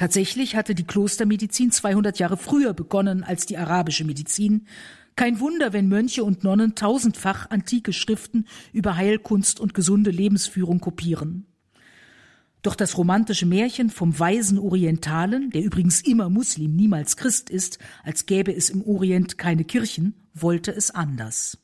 Tatsächlich 0.00 0.56
hatte 0.56 0.74
die 0.74 0.86
Klostermedizin 0.86 1.72
200 1.72 2.18
Jahre 2.18 2.38
früher 2.38 2.72
begonnen 2.72 3.22
als 3.22 3.44
die 3.44 3.58
arabische 3.58 4.06
Medizin. 4.06 4.66
Kein 5.14 5.40
Wunder, 5.40 5.74
wenn 5.74 5.88
Mönche 5.88 6.24
und 6.24 6.42
Nonnen 6.42 6.74
tausendfach 6.74 7.50
antike 7.50 7.92
Schriften 7.92 8.46
über 8.72 8.96
Heilkunst 8.96 9.60
und 9.60 9.74
gesunde 9.74 10.10
Lebensführung 10.10 10.80
kopieren. 10.80 11.44
Doch 12.62 12.76
das 12.76 12.96
romantische 12.96 13.44
Märchen 13.44 13.90
vom 13.90 14.18
weisen 14.18 14.58
Orientalen, 14.58 15.50
der 15.50 15.62
übrigens 15.62 16.00
immer 16.00 16.30
Muslim, 16.30 16.74
niemals 16.76 17.18
Christ 17.18 17.50
ist, 17.50 17.78
als 18.02 18.24
gäbe 18.24 18.56
es 18.56 18.70
im 18.70 18.82
Orient 18.82 19.36
keine 19.36 19.64
Kirchen, 19.64 20.14
wollte 20.32 20.70
es 20.70 20.90
anders. 20.90 21.58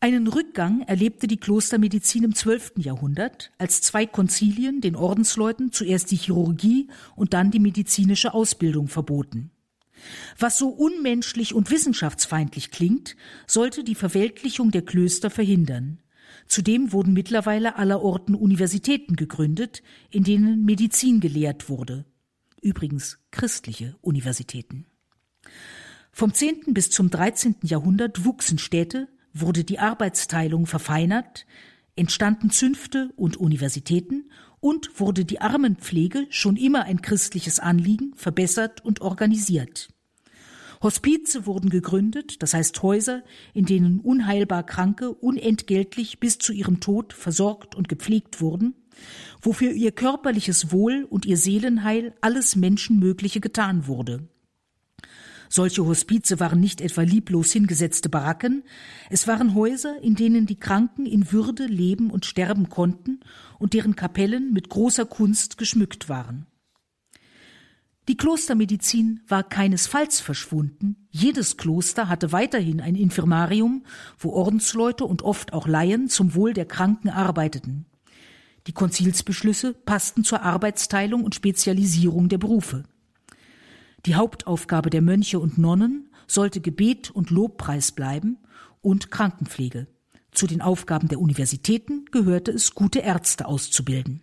Einen 0.00 0.28
Rückgang 0.28 0.82
erlebte 0.82 1.26
die 1.26 1.38
Klostermedizin 1.38 2.22
im 2.22 2.34
12. 2.34 2.74
Jahrhundert, 2.76 3.50
als 3.58 3.82
zwei 3.82 4.06
Konzilien 4.06 4.80
den 4.80 4.94
Ordensleuten 4.94 5.72
zuerst 5.72 6.12
die 6.12 6.16
Chirurgie 6.16 6.88
und 7.16 7.34
dann 7.34 7.50
die 7.50 7.58
medizinische 7.58 8.32
Ausbildung 8.32 8.86
verboten. 8.86 9.50
Was 10.38 10.56
so 10.56 10.68
unmenschlich 10.68 11.52
und 11.52 11.72
wissenschaftsfeindlich 11.72 12.70
klingt, 12.70 13.16
sollte 13.48 13.82
die 13.82 13.96
Verweltlichung 13.96 14.70
der 14.70 14.82
Klöster 14.82 15.30
verhindern. 15.30 15.98
Zudem 16.46 16.92
wurden 16.92 17.12
mittlerweile 17.12 17.74
allerorten 17.74 18.36
Universitäten 18.36 19.16
gegründet, 19.16 19.82
in 20.10 20.22
denen 20.22 20.64
Medizin 20.64 21.18
gelehrt 21.18 21.68
wurde. 21.68 22.04
Übrigens 22.62 23.18
christliche 23.32 23.96
Universitäten. 24.00 24.86
Vom 26.12 26.32
10. 26.32 26.72
bis 26.72 26.90
zum 26.90 27.10
13. 27.10 27.56
Jahrhundert 27.62 28.24
wuchsen 28.24 28.58
Städte, 28.58 29.08
wurde 29.40 29.64
die 29.64 29.78
Arbeitsteilung 29.78 30.66
verfeinert, 30.66 31.46
entstanden 31.96 32.50
Zünfte 32.50 33.10
und 33.16 33.36
Universitäten 33.36 34.30
und 34.60 35.00
wurde 35.00 35.24
die 35.24 35.40
Armenpflege, 35.40 36.26
schon 36.30 36.56
immer 36.56 36.84
ein 36.84 37.02
christliches 37.02 37.58
Anliegen, 37.58 38.12
verbessert 38.14 38.84
und 38.84 39.00
organisiert. 39.00 39.88
Hospize 40.82 41.44
wurden 41.46 41.70
gegründet, 41.70 42.42
das 42.42 42.54
heißt 42.54 42.82
Häuser, 42.82 43.24
in 43.52 43.64
denen 43.64 44.00
unheilbar 44.00 44.64
Kranke 44.64 45.12
unentgeltlich 45.12 46.20
bis 46.20 46.38
zu 46.38 46.52
ihrem 46.52 46.78
Tod 46.78 47.12
versorgt 47.12 47.74
und 47.74 47.88
gepflegt 47.88 48.40
wurden, 48.40 48.74
wofür 49.42 49.72
ihr 49.72 49.92
körperliches 49.92 50.70
Wohl 50.70 51.04
und 51.10 51.26
ihr 51.26 51.36
Seelenheil 51.36 52.14
alles 52.20 52.54
Menschenmögliche 52.54 53.40
getan 53.40 53.86
wurde. 53.88 54.28
Solche 55.48 55.84
Hospize 55.84 56.40
waren 56.40 56.60
nicht 56.60 56.80
etwa 56.80 57.02
lieblos 57.02 57.52
hingesetzte 57.52 58.08
Baracken, 58.08 58.64
es 59.10 59.26
waren 59.26 59.54
Häuser, 59.54 60.00
in 60.02 60.14
denen 60.14 60.46
die 60.46 60.58
Kranken 60.58 61.06
in 61.06 61.32
Würde 61.32 61.66
leben 61.66 62.10
und 62.10 62.26
sterben 62.26 62.68
konnten 62.68 63.20
und 63.58 63.72
deren 63.72 63.96
Kapellen 63.96 64.52
mit 64.52 64.68
großer 64.68 65.06
Kunst 65.06 65.58
geschmückt 65.58 66.08
waren. 66.08 66.46
Die 68.08 68.16
Klostermedizin 68.16 69.20
war 69.28 69.42
keinesfalls 69.42 70.20
verschwunden. 70.20 71.08
Jedes 71.10 71.58
Kloster 71.58 72.08
hatte 72.08 72.32
weiterhin 72.32 72.80
ein 72.80 72.94
Infirmarium, 72.94 73.84
wo 74.18 74.30
Ordensleute 74.30 75.04
und 75.04 75.20
oft 75.20 75.52
auch 75.52 75.68
Laien 75.68 76.08
zum 76.08 76.34
Wohl 76.34 76.54
der 76.54 76.64
Kranken 76.64 77.10
arbeiteten. 77.10 77.84
Die 78.66 78.72
Konzilsbeschlüsse 78.72 79.74
passten 79.74 80.24
zur 80.24 80.42
Arbeitsteilung 80.42 81.22
und 81.22 81.34
Spezialisierung 81.34 82.30
der 82.30 82.38
Berufe. 82.38 82.84
Die 84.08 84.14
Hauptaufgabe 84.14 84.88
der 84.88 85.02
Mönche 85.02 85.38
und 85.38 85.58
Nonnen 85.58 86.08
sollte 86.26 86.62
Gebet 86.62 87.10
und 87.10 87.28
Lobpreis 87.28 87.92
bleiben 87.92 88.38
und 88.80 89.10
Krankenpflege. 89.10 89.86
Zu 90.32 90.46
den 90.46 90.62
Aufgaben 90.62 91.08
der 91.08 91.20
Universitäten 91.20 92.06
gehörte 92.10 92.50
es, 92.50 92.74
gute 92.74 93.00
Ärzte 93.00 93.44
auszubilden. 93.44 94.22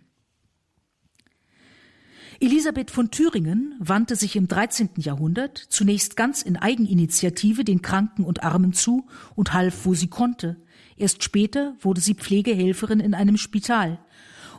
Elisabeth 2.40 2.90
von 2.90 3.12
Thüringen 3.12 3.76
wandte 3.78 4.16
sich 4.16 4.34
im 4.34 4.48
13. 4.48 4.90
Jahrhundert 4.96 5.56
zunächst 5.56 6.16
ganz 6.16 6.42
in 6.42 6.56
Eigeninitiative 6.56 7.62
den 7.62 7.80
Kranken 7.80 8.24
und 8.24 8.42
Armen 8.42 8.72
zu 8.72 9.06
und 9.36 9.52
half, 9.52 9.86
wo 9.86 9.94
sie 9.94 10.08
konnte. 10.08 10.56
Erst 10.96 11.22
später 11.22 11.76
wurde 11.78 12.00
sie 12.00 12.14
Pflegehelferin 12.14 12.98
in 12.98 13.14
einem 13.14 13.36
Spital. 13.36 14.00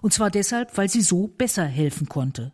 Und 0.02 0.14
zwar 0.14 0.32
deshalb, 0.32 0.78
weil 0.78 0.88
sie 0.88 1.02
so 1.02 1.28
besser 1.28 1.66
helfen 1.66 2.08
konnte. 2.08 2.54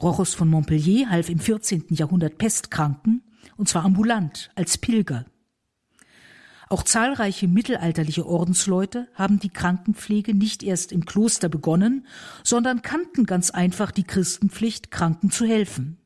Rochus 0.00 0.34
von 0.34 0.48
Montpellier 0.48 1.10
half 1.10 1.28
im 1.28 1.38
14. 1.38 1.86
Jahrhundert 1.90 2.38
Pestkranken, 2.38 3.22
und 3.56 3.68
zwar 3.68 3.84
ambulant, 3.84 4.50
als 4.54 4.78
Pilger. 4.78 5.26
Auch 6.68 6.84
zahlreiche 6.84 7.48
mittelalterliche 7.48 8.26
Ordensleute 8.26 9.06
haben 9.14 9.38
die 9.38 9.50
Krankenpflege 9.50 10.34
nicht 10.34 10.62
erst 10.62 10.90
im 10.90 11.04
Kloster 11.04 11.50
begonnen, 11.50 12.06
sondern 12.44 12.80
kannten 12.80 13.26
ganz 13.26 13.50
einfach 13.50 13.90
die 13.90 14.04
Christenpflicht, 14.04 14.90
Kranken 14.90 15.30
zu 15.30 15.44
helfen. 15.44 15.98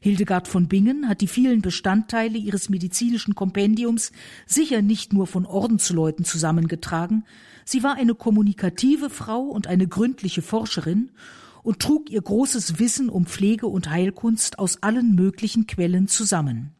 Hildegard 0.00 0.46
von 0.46 0.68
Bingen 0.68 1.08
hat 1.08 1.20
die 1.20 1.26
vielen 1.26 1.62
Bestandteile 1.62 2.38
ihres 2.38 2.68
medizinischen 2.68 3.34
Kompendiums 3.34 4.12
sicher 4.46 4.82
nicht 4.82 5.12
nur 5.12 5.26
von 5.26 5.46
Ordensleuten 5.46 6.24
zusammengetragen, 6.24 7.24
sie 7.64 7.82
war 7.82 7.96
eine 7.96 8.14
kommunikative 8.14 9.10
Frau 9.10 9.40
und 9.40 9.66
eine 9.66 9.88
gründliche 9.88 10.42
Forscherin 10.42 11.10
und 11.64 11.80
trug 11.80 12.10
ihr 12.10 12.22
großes 12.22 12.78
Wissen 12.78 13.08
um 13.08 13.26
Pflege 13.26 13.66
und 13.66 13.90
Heilkunst 13.90 14.60
aus 14.60 14.84
allen 14.84 15.16
möglichen 15.16 15.66
Quellen 15.66 16.06
zusammen. 16.06 16.76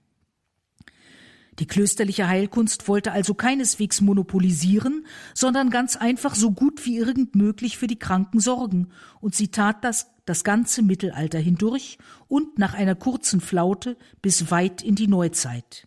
Die 1.58 1.66
klösterliche 1.66 2.28
Heilkunst 2.28 2.88
wollte 2.88 3.12
also 3.12 3.34
keineswegs 3.34 4.00
monopolisieren, 4.00 5.06
sondern 5.34 5.70
ganz 5.70 5.96
einfach 5.96 6.34
so 6.34 6.50
gut 6.50 6.84
wie 6.84 6.96
irgend 6.96 7.34
möglich 7.34 7.78
für 7.78 7.86
die 7.86 7.98
Kranken 7.98 8.40
sorgen, 8.40 8.88
und 9.20 9.34
sie 9.34 9.48
tat 9.48 9.82
das 9.84 10.10
das 10.26 10.42
ganze 10.42 10.82
Mittelalter 10.82 11.38
hindurch 11.38 11.98
und 12.28 12.58
nach 12.58 12.74
einer 12.74 12.94
kurzen 12.94 13.40
Flaute 13.40 13.96
bis 14.22 14.50
weit 14.50 14.82
in 14.82 14.94
die 14.94 15.06
Neuzeit. 15.06 15.86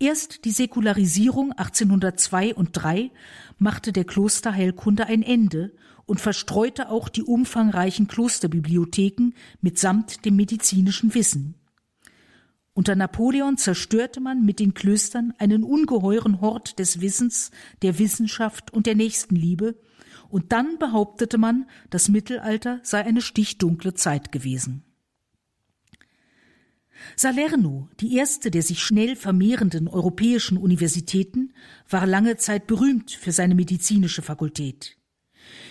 Erst 0.00 0.44
die 0.44 0.50
Säkularisierung 0.50 1.52
1802 1.52 2.54
und 2.54 2.70
3 2.72 3.10
machte 3.58 3.92
der 3.92 4.04
Klosterheilkunde 4.04 5.06
ein 5.06 5.22
Ende 5.22 5.72
und 6.06 6.20
verstreute 6.20 6.90
auch 6.90 7.08
die 7.08 7.22
umfangreichen 7.22 8.08
Klosterbibliotheken 8.08 9.32
mitsamt 9.60 10.24
dem 10.24 10.36
medizinischen 10.36 11.14
Wissen. 11.14 11.54
Unter 12.74 12.96
Napoleon 12.96 13.56
zerstörte 13.56 14.20
man 14.20 14.44
mit 14.44 14.58
den 14.58 14.74
Klöstern 14.74 15.32
einen 15.38 15.62
ungeheuren 15.62 16.40
Hort 16.40 16.78
des 16.80 17.00
Wissens, 17.00 17.52
der 17.82 17.98
Wissenschaft 17.98 18.72
und 18.72 18.86
der 18.86 18.96
Nächstenliebe, 18.96 19.76
und 20.28 20.50
dann 20.50 20.78
behauptete 20.78 21.38
man, 21.38 21.66
das 21.90 22.08
Mittelalter 22.08 22.80
sei 22.82 23.04
eine 23.04 23.22
stichdunkle 23.22 23.94
Zeit 23.94 24.32
gewesen. 24.32 24.82
Salerno, 27.16 27.88
die 28.00 28.16
erste 28.16 28.50
der 28.50 28.62
sich 28.62 28.82
schnell 28.82 29.14
vermehrenden 29.14 29.86
europäischen 29.86 30.58
Universitäten, 30.58 31.52
war 31.88 32.06
lange 32.06 32.36
Zeit 32.36 32.66
berühmt 32.66 33.12
für 33.12 33.30
seine 33.30 33.54
medizinische 33.54 34.22
Fakultät. 34.22 34.96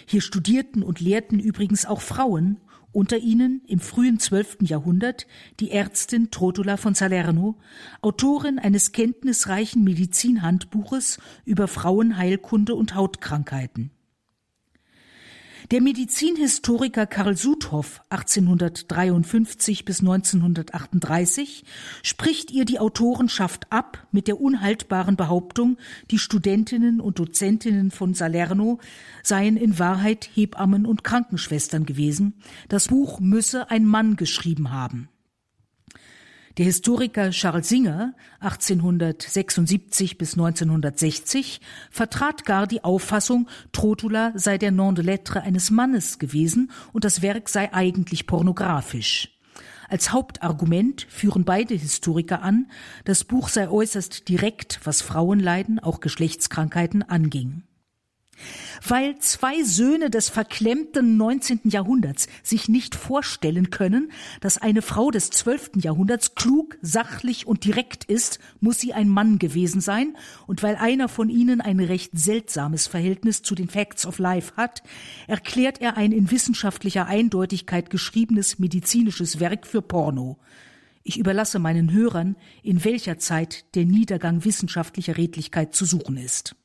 Hier 0.06 0.22
studierten 0.22 0.84
und 0.84 1.00
lehrten 1.00 1.40
übrigens 1.40 1.86
auch 1.86 2.02
Frauen, 2.02 2.58
unter 2.92 3.18
ihnen 3.18 3.62
im 3.66 3.80
frühen 3.80 4.20
zwölften 4.20 4.66
Jahrhundert 4.66 5.26
die 5.60 5.72
Ärztin 5.72 6.30
Trotula 6.30 6.78
von 6.78 6.94
Salerno, 6.94 7.58
Autorin 8.02 8.60
eines 8.60 8.92
kenntnisreichen 8.92 9.84
Medizinhandbuches 9.84 11.20
über 11.44 11.68
Frauenheilkunde 11.68 12.76
und 12.76 12.94
Hautkrankheiten. 12.94 13.90
Der 15.72 15.82
Medizinhistoriker 15.82 17.08
Karl 17.08 17.38
Sudhoff 17.38 18.02
1853 18.10 19.86
bis 19.86 20.02
1938 20.02 21.64
spricht 22.02 22.52
ihr 22.52 22.66
die 22.66 22.80
Autorenschaft 22.80 23.72
ab 23.72 24.06
mit 24.12 24.28
der 24.28 24.42
unhaltbaren 24.42 25.16
Behauptung, 25.16 25.78
die 26.12 26.20
Studentinnen 26.20 27.00
und 27.00 27.18
Dozentinnen 27.18 27.92
von 27.92 28.14
Salerno 28.14 28.80
seien 29.24 29.56
in 29.56 29.80
Wahrheit 29.80 30.30
Hebammen 30.34 30.86
und 30.86 31.06
Krankenschwestern 31.06 31.86
gewesen. 31.86 32.34
Das 32.68 32.90
Buch 32.90 33.22
müsse 33.22 33.72
ein 33.72 33.86
Mann 33.86 34.18
geschrieben 34.18 34.72
haben. 34.72 35.08
Der 36.58 36.66
Historiker 36.66 37.32
Charles 37.32 37.68
Singer 37.68 38.14
1876 38.40 40.20
bis 40.20 40.34
1960 40.34 41.60
vertrat 41.90 42.46
gar 42.46 42.68
die 42.68 42.84
Auffassung, 42.84 43.50
Trotula 43.72 44.34
sei 44.36 44.60
der 44.60 44.70
Nom 44.70 44.94
de 44.94 45.04
lettre 45.04 45.42
eines 45.42 45.72
Mannes 45.72 46.20
gewesen 46.20 46.70
und 46.92 47.06
das 47.06 47.24
Werk 47.24 47.50
sei 47.50 47.74
eigentlich 47.74 48.28
pornografisch. 48.28 49.32
Als 49.90 50.12
Hauptargument 50.12 51.08
führen 51.10 51.44
beide 51.44 51.74
Historiker 51.74 52.44
an, 52.44 52.70
das 53.04 53.24
Buch 53.24 53.50
sei 53.50 53.68
äußerst 53.68 54.30
direkt, 54.30 54.80
was 54.84 55.02
Frauenleiden, 55.02 55.80
auch 55.80 56.02
Geschlechtskrankheiten 56.02 57.02
anging. 57.02 57.64
Weil 58.86 59.18
zwei 59.20 59.64
Söhne 59.64 60.10
des 60.10 60.30
verklemmten 60.30 61.18
19. 61.18 61.62
Jahrhunderts 61.66 62.28
sich 62.42 62.68
nicht 62.68 62.96
vorstellen 62.96 63.70
können, 63.70 64.12
dass 64.42 64.58
eine 64.58 64.82
Frau 64.82 65.12
des 65.12 65.30
12. 65.30 65.72
Jahrhunderts 65.78 66.36
klug, 66.36 66.78
sachlich 66.82 67.48
und 67.48 67.66
direkt 67.66 68.04
ist, 68.06 68.40
muss 68.60 68.80
sie 68.80 68.94
ein 68.94 69.10
Mann 69.10 69.40
gewesen 69.40 69.82
sein, 69.82 70.18
und 70.48 70.64
weil 70.64 70.76
einer 70.76 71.08
von 71.08 71.30
ihnen 71.30 71.62
ein 71.62 71.80
recht 71.80 72.12
seltsames 72.14 72.88
Verhältnis 72.88 73.42
zu 73.42 73.56
den 73.56 73.70
Facts 73.70 74.06
of 74.06 74.20
Life 74.20 74.54
hat, 74.58 74.84
erklärt 75.28 75.82
er 75.82 75.98
ein 75.98 76.12
in 76.12 76.32
wissenschaftlicher 76.32 77.06
Eindeutigkeit 77.06 77.90
geschriebenes 77.90 78.60
medizinisches 78.60 79.40
Werk 79.40 79.66
für 79.66 79.82
Porno. 79.82 80.38
Ich 81.04 81.18
überlasse 81.18 81.60
meinen 81.60 81.92
Hörern, 81.92 82.38
in 82.64 82.84
welcher 82.86 83.18
Zeit 83.18 83.66
der 83.76 83.86
Niedergang 83.86 84.46
wissenschaftlicher 84.46 85.18
Redlichkeit 85.18 85.76
zu 85.76 85.86
suchen 85.86 86.18
ist. 86.18 86.56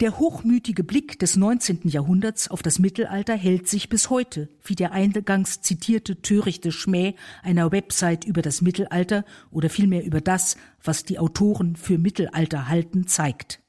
Der 0.00 0.16
hochmütige 0.20 0.84
Blick 0.84 1.18
des 1.18 1.34
19. 1.34 1.80
Jahrhunderts 1.88 2.48
auf 2.48 2.62
das 2.62 2.78
Mittelalter 2.78 3.34
hält 3.34 3.66
sich 3.66 3.88
bis 3.88 4.10
heute, 4.10 4.48
wie 4.64 4.76
der 4.76 4.92
eingangs 4.92 5.60
zitierte 5.60 6.22
törichte 6.22 6.70
Schmäh 6.70 7.14
einer 7.42 7.72
Website 7.72 8.24
über 8.24 8.40
das 8.40 8.62
Mittelalter 8.62 9.24
oder 9.50 9.68
vielmehr 9.68 10.04
über 10.04 10.20
das, 10.20 10.56
was 10.84 11.04
die 11.04 11.18
Autoren 11.18 11.74
für 11.74 11.98
Mittelalter 11.98 12.68
halten, 12.68 13.08
zeigt. 13.08 13.60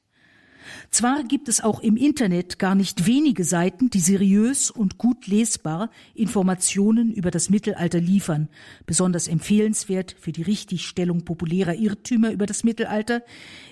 Zwar 0.90 1.24
gibt 1.24 1.48
es 1.48 1.60
auch 1.60 1.80
im 1.80 1.96
Internet 1.96 2.60
gar 2.60 2.76
nicht 2.76 3.06
wenige 3.06 3.42
Seiten, 3.42 3.90
die 3.90 3.98
seriös 3.98 4.70
und 4.70 4.98
gut 4.98 5.26
lesbar 5.26 5.90
Informationen 6.14 7.12
über 7.12 7.32
das 7.32 7.50
Mittelalter 7.50 8.00
liefern. 8.00 8.48
Besonders 8.86 9.26
empfehlenswert 9.26 10.14
für 10.20 10.30
die 10.30 10.42
Richtigstellung 10.42 11.24
populärer 11.24 11.74
Irrtümer 11.74 12.30
über 12.30 12.46
das 12.46 12.62
Mittelalter 12.62 13.22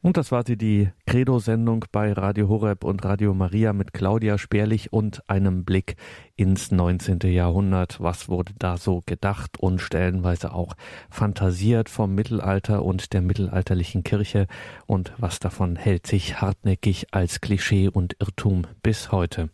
Und 0.09 0.17
das 0.17 0.31
war 0.31 0.43
sie, 0.43 0.57
die 0.57 0.89
Credo-Sendung 1.05 1.85
bei 1.91 2.11
Radio 2.13 2.49
Horeb 2.49 2.83
und 2.83 3.05
Radio 3.05 3.35
Maria 3.35 3.73
mit 3.73 3.93
Claudia 3.93 4.39
Sperlich 4.39 4.91
und 4.91 5.21
einem 5.29 5.65
Blick 5.65 5.97
ins 6.35 6.71
19. 6.71 7.19
Jahrhundert. 7.31 8.01
Was 8.01 8.27
wurde 8.27 8.53
da 8.57 8.77
so 8.77 9.03
gedacht 9.05 9.59
und 9.59 9.81
stellenweise 9.81 10.51
auch 10.51 10.73
fantasiert 11.11 11.89
vom 11.89 12.15
Mittelalter 12.15 12.83
und 12.83 13.13
der 13.13 13.21
mittelalterlichen 13.21 14.01
Kirche 14.01 14.47
und 14.87 15.13
was 15.19 15.37
davon 15.37 15.75
hält 15.75 16.07
sich 16.07 16.41
hartnäckig 16.41 17.13
als 17.13 17.39
Klischee 17.39 17.87
und 17.87 18.15
Irrtum 18.19 18.63
bis 18.81 19.11
heute. 19.11 19.51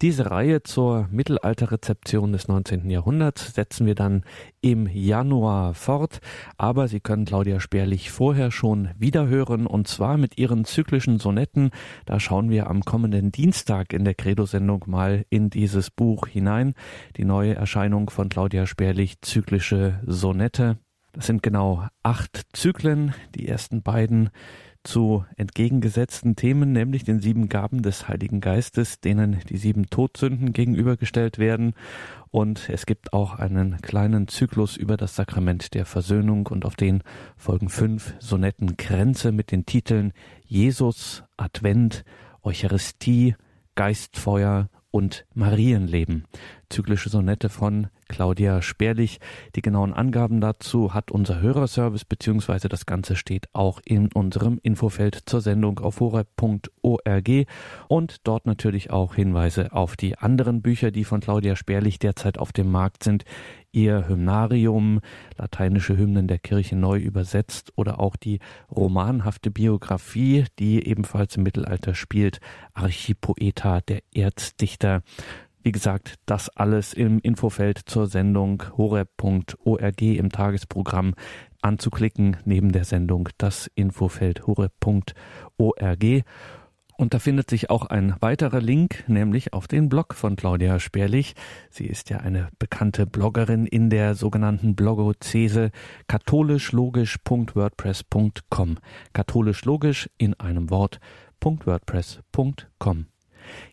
Diese 0.00 0.30
Reihe 0.30 0.62
zur 0.62 1.08
Mittelalterrezeption 1.10 2.32
des 2.32 2.48
19. 2.48 2.90
Jahrhunderts 2.90 3.54
setzen 3.54 3.86
wir 3.86 3.94
dann 3.94 4.24
im 4.60 4.86
Januar 4.86 5.74
fort, 5.74 6.20
aber 6.56 6.88
Sie 6.88 7.00
können 7.00 7.24
Claudia 7.24 7.60
Sperlich 7.60 8.10
vorher 8.10 8.50
schon 8.50 8.90
wiederhören 8.98 9.66
und 9.66 9.88
zwar 9.88 10.16
mit 10.16 10.38
ihren 10.38 10.64
zyklischen 10.64 11.18
Sonetten. 11.18 11.70
Da 12.04 12.18
schauen 12.18 12.50
wir 12.50 12.68
am 12.68 12.82
kommenden 12.82 13.30
Dienstag 13.30 13.92
in 13.92 14.04
der 14.04 14.14
Credo-Sendung 14.14 14.84
mal 14.86 15.24
in 15.30 15.50
dieses 15.50 15.90
Buch 15.90 16.26
hinein. 16.26 16.74
Die 17.16 17.24
neue 17.24 17.54
Erscheinung 17.54 18.10
von 18.10 18.28
Claudia 18.28 18.66
Sperlich, 18.66 19.20
zyklische 19.22 20.00
Sonette. 20.06 20.78
Das 21.12 21.26
sind 21.26 21.42
genau 21.42 21.86
acht 22.02 22.46
Zyklen. 22.54 23.14
Die 23.34 23.46
ersten 23.46 23.82
beiden 23.82 24.30
zu 24.84 25.24
entgegengesetzten 25.36 26.36
Themen, 26.36 26.72
nämlich 26.72 27.04
den 27.04 27.20
sieben 27.20 27.48
Gaben 27.48 27.82
des 27.82 28.08
Heiligen 28.08 28.40
Geistes, 28.40 29.00
denen 29.00 29.38
die 29.48 29.56
sieben 29.56 29.86
Todsünden 29.86 30.52
gegenübergestellt 30.52 31.38
werden. 31.38 31.74
Und 32.30 32.68
es 32.68 32.86
gibt 32.86 33.12
auch 33.12 33.38
einen 33.38 33.80
kleinen 33.82 34.28
Zyklus 34.28 34.76
über 34.76 34.96
das 34.96 35.16
Sakrament 35.16 35.74
der 35.74 35.86
Versöhnung 35.86 36.46
und 36.46 36.64
auf 36.64 36.76
den 36.76 37.02
folgen 37.36 37.68
fünf 37.68 38.14
Sonetten 38.18 38.76
Grenze 38.76 39.32
mit 39.32 39.52
den 39.52 39.66
Titeln 39.66 40.12
Jesus, 40.44 41.24
Advent, 41.36 42.04
Eucharistie, 42.42 43.36
Geistfeuer 43.74 44.68
und 44.92 45.26
Marienleben. 45.34 46.24
Zyklische 46.68 47.08
Sonette 47.08 47.48
von 47.48 47.88
Claudia 48.08 48.62
Sperlich. 48.62 49.18
Die 49.56 49.62
genauen 49.62 49.92
Angaben 49.92 50.40
dazu 50.40 50.94
hat 50.94 51.10
unser 51.10 51.40
Hörerservice, 51.40 52.04
beziehungsweise 52.04 52.68
das 52.68 52.86
Ganze 52.86 53.16
steht 53.16 53.48
auch 53.52 53.80
in 53.84 54.12
unserem 54.12 54.60
Infofeld 54.62 55.22
zur 55.26 55.40
Sendung 55.40 55.80
auf 55.80 56.00
horeb.org 56.00 57.28
und 57.88 58.16
dort 58.24 58.46
natürlich 58.46 58.90
auch 58.90 59.14
Hinweise 59.14 59.72
auf 59.72 59.96
die 59.96 60.18
anderen 60.18 60.62
Bücher, 60.62 60.90
die 60.90 61.04
von 61.04 61.20
Claudia 61.20 61.56
Sperlich 61.56 61.98
derzeit 61.98 62.38
auf 62.38 62.52
dem 62.52 62.70
Markt 62.70 63.02
sind. 63.02 63.24
Ihr 63.74 64.06
Hymnarium, 64.06 65.00
lateinische 65.38 65.96
Hymnen 65.96 66.28
der 66.28 66.38
Kirche 66.38 66.76
neu 66.76 66.98
übersetzt 66.98 67.72
oder 67.76 68.00
auch 68.00 68.16
die 68.16 68.38
romanhafte 68.70 69.50
Biografie, 69.50 70.44
die 70.58 70.86
ebenfalls 70.86 71.36
im 71.36 71.42
Mittelalter 71.42 71.94
spielt, 71.94 72.40
Archipoeta, 72.74 73.80
der 73.80 74.02
Erzdichter. 74.14 75.02
Wie 75.62 75.72
gesagt, 75.72 76.16
das 76.26 76.50
alles 76.50 76.92
im 76.92 77.18
Infofeld 77.20 77.78
zur 77.78 78.08
Sendung 78.08 78.62
horeb.org 78.76 80.02
im 80.02 80.28
Tagesprogramm 80.30 81.14
anzuklicken, 81.62 82.36
neben 82.44 82.72
der 82.72 82.84
Sendung 82.84 83.30
das 83.38 83.70
Infofeld 83.74 84.46
horeb.org. 84.46 86.04
Und 86.96 87.12
da 87.14 87.18
findet 87.18 87.50
sich 87.50 87.70
auch 87.70 87.86
ein 87.86 88.14
weiterer 88.20 88.60
Link, 88.60 89.02
nämlich 89.08 89.52
auf 89.52 89.66
den 89.66 89.88
Blog 89.88 90.14
von 90.14 90.36
Claudia 90.36 90.78
Sperlich. 90.78 91.34
Sie 91.70 91.86
ist 91.86 92.10
ja 92.10 92.18
eine 92.18 92.50
bekannte 92.58 93.06
Bloggerin 93.06 93.66
in 93.66 93.90
der 93.90 94.14
sogenannten 94.14 94.74
Blogozese 94.74 95.70
katholischlogisch.wordpress.com. 96.08 98.78
Katholisch 99.12 99.64
logisch 99.64 100.10
in 100.18 100.34
einem 100.34 100.70
Wort.wordpress.com. 100.70 103.11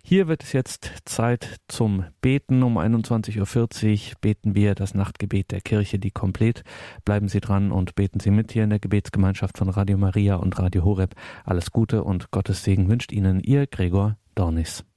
Hier 0.04 0.28
wird 0.28 0.44
es 0.44 0.54
jetzt 0.54 0.92
Zeit 1.06 1.58
zum 1.68 2.06
Beten. 2.22 2.64
Um 2.64 2.78
21.40 2.78 4.12
Uhr 4.12 4.16
beten 4.22 4.56
wir 4.56 4.76
das 4.76 4.94
Nachtgebet 4.94 5.52
der 5.52 5.62
Kirche, 5.62 6.00
die 6.00 6.12
komplett. 6.12 6.64
Bleiben 7.06 7.28
Sie 7.28 7.42
dran 7.42 7.72
und 7.72 7.96
beten 7.96 8.20
Sie 8.20 8.32
mit 8.32 8.52
hier 8.52 8.64
in 8.64 8.70
der 8.70 8.80
Gebetsgemeinschaft 8.80 9.58
von 9.58 9.70
Radio 9.70 9.98
Maria 9.98 10.36
und 10.36 10.58
Radio 10.60 10.84
Horeb. 10.84 11.16
Alles 11.46 11.72
Gute 11.72 12.04
und 12.04 12.32
Gottes 12.32 12.64
Segen 12.64 12.90
wünscht 12.90 13.12
Ihnen 13.12 13.40
Ihr 13.40 13.68
Gregor 13.68 14.18
Dornis. 14.36 14.90